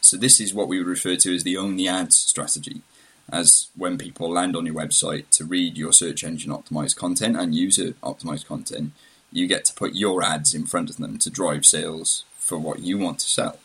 So 0.00 0.16
this 0.16 0.40
is 0.40 0.54
what 0.54 0.68
we 0.68 0.78
would 0.78 0.86
refer 0.86 1.16
to 1.16 1.34
as 1.34 1.42
the 1.42 1.56
only 1.56 1.88
ads 1.88 2.16
strategy. 2.16 2.82
As 3.28 3.66
when 3.76 3.98
people 3.98 4.30
land 4.30 4.54
on 4.54 4.64
your 4.64 4.76
website 4.76 5.28
to 5.30 5.44
read 5.44 5.76
your 5.76 5.92
search 5.92 6.22
engine 6.22 6.52
optimized 6.52 6.94
content 6.94 7.36
and 7.36 7.52
user 7.52 7.94
optimized 8.04 8.46
content, 8.46 8.92
you 9.32 9.48
get 9.48 9.64
to 9.64 9.74
put 9.74 9.96
your 9.96 10.22
ads 10.22 10.54
in 10.54 10.66
front 10.66 10.88
of 10.88 10.98
them 10.98 11.18
to 11.18 11.30
drive 11.30 11.66
sales 11.66 12.24
for 12.38 12.56
what 12.56 12.78
you 12.78 12.96
want 12.96 13.18
to 13.18 13.28
sell 13.28 13.58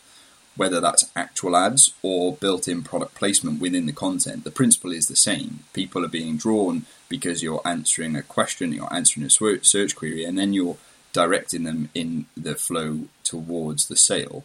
whether 0.61 0.79
that's 0.79 1.09
actual 1.15 1.57
ads 1.57 1.91
or 2.03 2.33
built 2.35 2.67
in 2.67 2.83
product 2.83 3.15
placement 3.15 3.59
within 3.59 3.87
the 3.87 3.91
content, 3.91 4.43
the 4.43 4.51
principle 4.51 4.91
is 4.91 5.07
the 5.07 5.15
same. 5.15 5.61
People 5.73 6.05
are 6.05 6.17
being 6.19 6.37
drawn 6.37 6.85
because 7.09 7.41
you're 7.41 7.65
answering 7.65 8.15
a 8.15 8.21
question, 8.21 8.71
you're 8.71 8.93
answering 8.93 9.25
a 9.25 9.63
search 9.65 9.95
query, 9.95 10.23
and 10.23 10.37
then 10.37 10.53
you're 10.53 10.77
directing 11.13 11.63
them 11.63 11.89
in 11.95 12.27
the 12.37 12.53
flow 12.53 13.07
towards 13.23 13.87
the 13.87 13.95
sale 13.95 14.43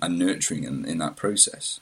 and 0.00 0.18
nurturing 0.18 0.62
them 0.62 0.86
in 0.86 0.96
that 0.96 1.16
process. 1.16 1.80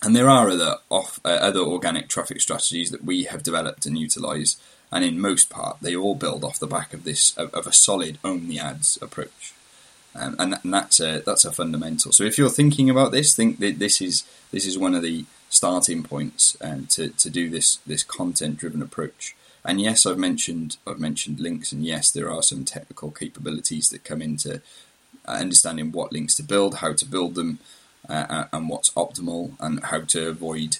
And 0.00 0.14
there 0.14 0.30
are 0.30 0.48
other 0.48 0.76
off, 0.88 1.18
uh, 1.24 1.40
other 1.48 1.58
organic 1.58 2.06
traffic 2.06 2.40
strategies 2.40 2.92
that 2.92 3.04
we 3.04 3.24
have 3.24 3.42
developed 3.42 3.84
and 3.86 3.98
utilize, 3.98 4.58
and 4.92 5.04
in 5.04 5.20
most 5.20 5.50
part, 5.50 5.78
they 5.82 5.96
all 5.96 6.14
build 6.14 6.44
off 6.44 6.60
the 6.60 6.68
back 6.68 6.94
of 6.94 7.02
this 7.02 7.36
of, 7.36 7.52
of 7.52 7.66
a 7.66 7.72
solid 7.72 8.18
the 8.22 8.60
ads 8.60 8.96
approach. 9.02 9.55
Um, 10.18 10.36
and, 10.38 10.54
and, 10.62 10.72
that's 10.72 11.00
a 11.00 11.22
that's 11.24 11.44
a 11.44 11.52
fundamental. 11.52 12.12
So 12.12 12.24
if 12.24 12.38
you're 12.38 12.50
thinking 12.50 12.88
about 12.88 13.12
this, 13.12 13.34
think 13.34 13.58
that 13.58 13.78
this 13.78 14.00
is 14.00 14.24
this 14.50 14.66
is 14.66 14.78
one 14.78 14.94
of 14.94 15.02
the 15.02 15.26
starting 15.50 16.02
points 16.02 16.56
um, 16.60 16.86
to 16.86 17.10
to 17.10 17.30
do 17.30 17.48
this 17.50 17.76
this 17.86 18.02
content 18.02 18.58
driven 18.58 18.82
approach. 18.82 19.36
And 19.64 19.80
yes, 19.80 20.06
I've 20.06 20.18
mentioned 20.18 20.76
I've 20.86 21.00
mentioned 21.00 21.40
links, 21.40 21.72
and 21.72 21.84
yes, 21.84 22.10
there 22.10 22.30
are 22.30 22.42
some 22.42 22.64
technical 22.64 23.10
capabilities 23.10 23.90
that 23.90 24.04
come 24.04 24.22
into 24.22 24.62
uh, 25.26 25.32
understanding 25.32 25.92
what 25.92 26.12
links 26.12 26.34
to 26.36 26.42
build, 26.42 26.76
how 26.76 26.92
to 26.92 27.04
build 27.04 27.34
them, 27.34 27.58
uh, 28.08 28.44
and 28.52 28.68
what's 28.68 28.90
optimal, 28.90 29.52
and 29.60 29.82
how 29.84 30.00
to 30.02 30.28
avoid 30.28 30.78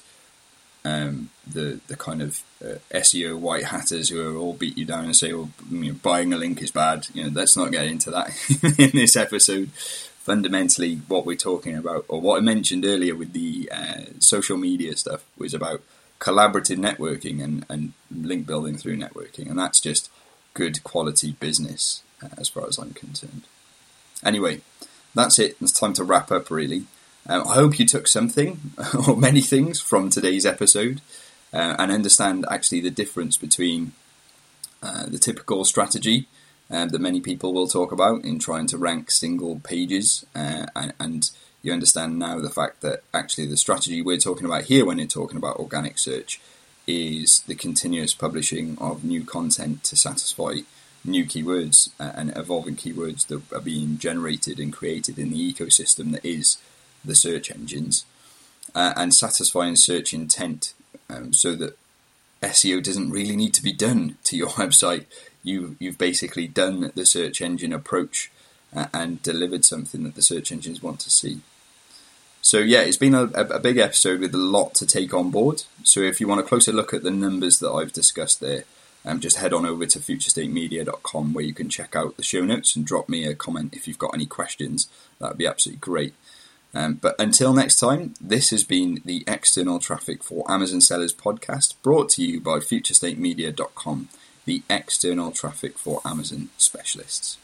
um, 0.86 1.30
the 1.46 1.80
the 1.88 1.96
kind 1.96 2.22
of 2.22 2.42
uh, 2.64 2.78
SEO 2.92 3.38
white 3.38 3.64
hatters 3.64 4.08
who 4.08 4.18
will 4.18 4.40
all 4.40 4.52
beat 4.54 4.78
you 4.78 4.84
down 4.84 5.04
and 5.04 5.16
say, 5.16 5.32
"Well, 5.32 5.50
you 5.70 5.92
know, 5.92 5.98
buying 6.02 6.32
a 6.32 6.36
link 6.36 6.62
is 6.62 6.70
bad." 6.70 7.08
You 7.12 7.24
know, 7.24 7.30
let's 7.32 7.56
not 7.56 7.72
get 7.72 7.86
into 7.86 8.10
that 8.12 8.30
in 8.78 8.90
this 8.92 9.16
episode. 9.16 9.70
Fundamentally, 9.72 10.96
what 11.08 11.24
we're 11.24 11.36
talking 11.36 11.76
about, 11.76 12.04
or 12.08 12.20
what 12.20 12.38
I 12.38 12.40
mentioned 12.40 12.84
earlier 12.84 13.14
with 13.14 13.32
the 13.32 13.70
uh, 13.72 14.00
social 14.18 14.56
media 14.56 14.96
stuff, 14.96 15.24
was 15.38 15.54
about 15.54 15.82
collaborative 16.18 16.78
networking 16.78 17.42
and, 17.42 17.64
and 17.68 17.92
link 18.10 18.46
building 18.46 18.76
through 18.76 18.96
networking, 18.96 19.48
and 19.48 19.58
that's 19.58 19.80
just 19.80 20.10
good 20.54 20.82
quality 20.82 21.32
business, 21.38 22.02
uh, 22.22 22.28
as 22.38 22.48
far 22.48 22.66
as 22.66 22.78
I'm 22.78 22.92
concerned. 22.92 23.42
Anyway, 24.24 24.62
that's 25.14 25.38
it. 25.38 25.56
It's 25.60 25.72
time 25.72 25.92
to 25.94 26.04
wrap 26.04 26.32
up, 26.32 26.50
really. 26.50 26.86
Um, 27.28 27.46
I 27.48 27.54
hope 27.54 27.78
you 27.78 27.86
took 27.86 28.06
something 28.06 28.60
or 29.08 29.16
many 29.16 29.40
things 29.40 29.80
from 29.80 30.10
today's 30.10 30.46
episode 30.46 31.00
uh, 31.52 31.74
and 31.78 31.90
understand 31.90 32.46
actually 32.50 32.80
the 32.80 32.90
difference 32.90 33.36
between 33.36 33.92
uh, 34.82 35.06
the 35.06 35.18
typical 35.18 35.64
strategy 35.64 36.28
um, 36.70 36.90
that 36.90 37.00
many 37.00 37.20
people 37.20 37.52
will 37.52 37.66
talk 37.66 37.90
about 37.90 38.24
in 38.24 38.38
trying 38.38 38.66
to 38.68 38.78
rank 38.78 39.10
single 39.10 39.60
pages, 39.60 40.24
uh, 40.34 40.66
and, 40.74 40.92
and, 40.98 41.30
you 41.62 41.72
understand 41.72 42.16
now 42.16 42.38
the 42.38 42.50
fact 42.50 42.80
that 42.82 43.02
actually 43.12 43.46
the 43.46 43.56
strategy 43.56 44.00
we're 44.00 44.18
talking 44.18 44.46
about 44.46 44.64
here 44.64 44.86
when 44.86 44.98
we're 44.98 45.06
talking 45.06 45.36
about 45.36 45.56
organic 45.56 45.98
search 45.98 46.40
is 46.86 47.40
the 47.48 47.56
continuous 47.56 48.14
publishing 48.14 48.78
of 48.80 49.02
new 49.02 49.24
content 49.24 49.82
to 49.82 49.96
satisfy 49.96 50.58
new 51.04 51.24
keywords 51.24 51.90
uh, 51.98 52.12
and 52.14 52.36
evolving 52.36 52.76
keywords 52.76 53.26
that 53.26 53.42
are 53.52 53.60
being 53.60 53.98
generated 53.98 54.60
and 54.60 54.72
created 54.72 55.18
in 55.18 55.30
the 55.30 55.52
ecosystem 55.52 56.12
that 56.12 56.24
is 56.24 56.58
the 57.06 57.14
search 57.14 57.50
engines 57.50 58.04
uh, 58.74 58.92
and 58.96 59.14
satisfying 59.14 59.76
search 59.76 60.12
intent 60.12 60.74
um, 61.08 61.32
so 61.32 61.54
that 61.54 61.78
SEO 62.42 62.82
doesn't 62.82 63.10
really 63.10 63.36
need 63.36 63.54
to 63.54 63.62
be 63.62 63.72
done 63.72 64.16
to 64.24 64.36
your 64.36 64.48
website. 64.60 65.06
You, 65.42 65.76
you've 65.78 65.98
basically 65.98 66.48
done 66.48 66.92
the 66.94 67.06
search 67.06 67.40
engine 67.40 67.72
approach 67.72 68.30
uh, 68.74 68.86
and 68.92 69.22
delivered 69.22 69.64
something 69.64 70.02
that 70.04 70.14
the 70.14 70.22
search 70.22 70.52
engines 70.52 70.82
want 70.82 71.00
to 71.00 71.10
see. 71.10 71.40
So 72.42 72.58
yeah, 72.58 72.82
it's 72.82 72.96
been 72.96 73.14
a, 73.14 73.24
a, 73.24 73.58
big 73.58 73.76
episode 73.76 74.20
with 74.20 74.32
a 74.32 74.38
lot 74.38 74.74
to 74.76 74.86
take 74.86 75.12
on 75.12 75.32
board. 75.32 75.64
So 75.82 76.00
if 76.00 76.20
you 76.20 76.28
want 76.28 76.40
a 76.40 76.44
closer 76.44 76.72
look 76.72 76.94
at 76.94 77.02
the 77.02 77.10
numbers 77.10 77.58
that 77.58 77.72
I've 77.72 77.92
discussed 77.92 78.40
there, 78.40 78.62
um, 79.04 79.18
just 79.18 79.38
head 79.38 79.52
on 79.52 79.66
over 79.66 79.86
to 79.86 79.98
futurestatemedia.com 79.98 81.32
where 81.32 81.44
you 81.44 81.54
can 81.54 81.68
check 81.68 81.96
out 81.96 82.16
the 82.16 82.22
show 82.22 82.44
notes 82.44 82.76
and 82.76 82.84
drop 82.84 83.08
me 83.08 83.24
a 83.24 83.34
comment 83.34 83.74
if 83.74 83.88
you've 83.88 83.98
got 83.98 84.14
any 84.14 84.26
questions. 84.26 84.88
That 85.18 85.30
would 85.30 85.38
be 85.38 85.46
absolutely 85.46 85.80
great. 85.80 86.14
Um, 86.76 86.94
but 87.00 87.16
until 87.18 87.54
next 87.54 87.80
time, 87.80 88.12
this 88.20 88.50
has 88.50 88.62
been 88.62 89.00
the 89.02 89.24
External 89.26 89.78
Traffic 89.78 90.22
for 90.22 90.48
Amazon 90.50 90.82
Sellers 90.82 91.14
podcast 91.14 91.72
brought 91.82 92.10
to 92.10 92.22
you 92.22 92.38
by 92.38 92.58
futurestatemedia.com, 92.58 94.10
the 94.44 94.62
external 94.68 95.30
traffic 95.30 95.78
for 95.78 96.02
Amazon 96.04 96.50
specialists. 96.58 97.38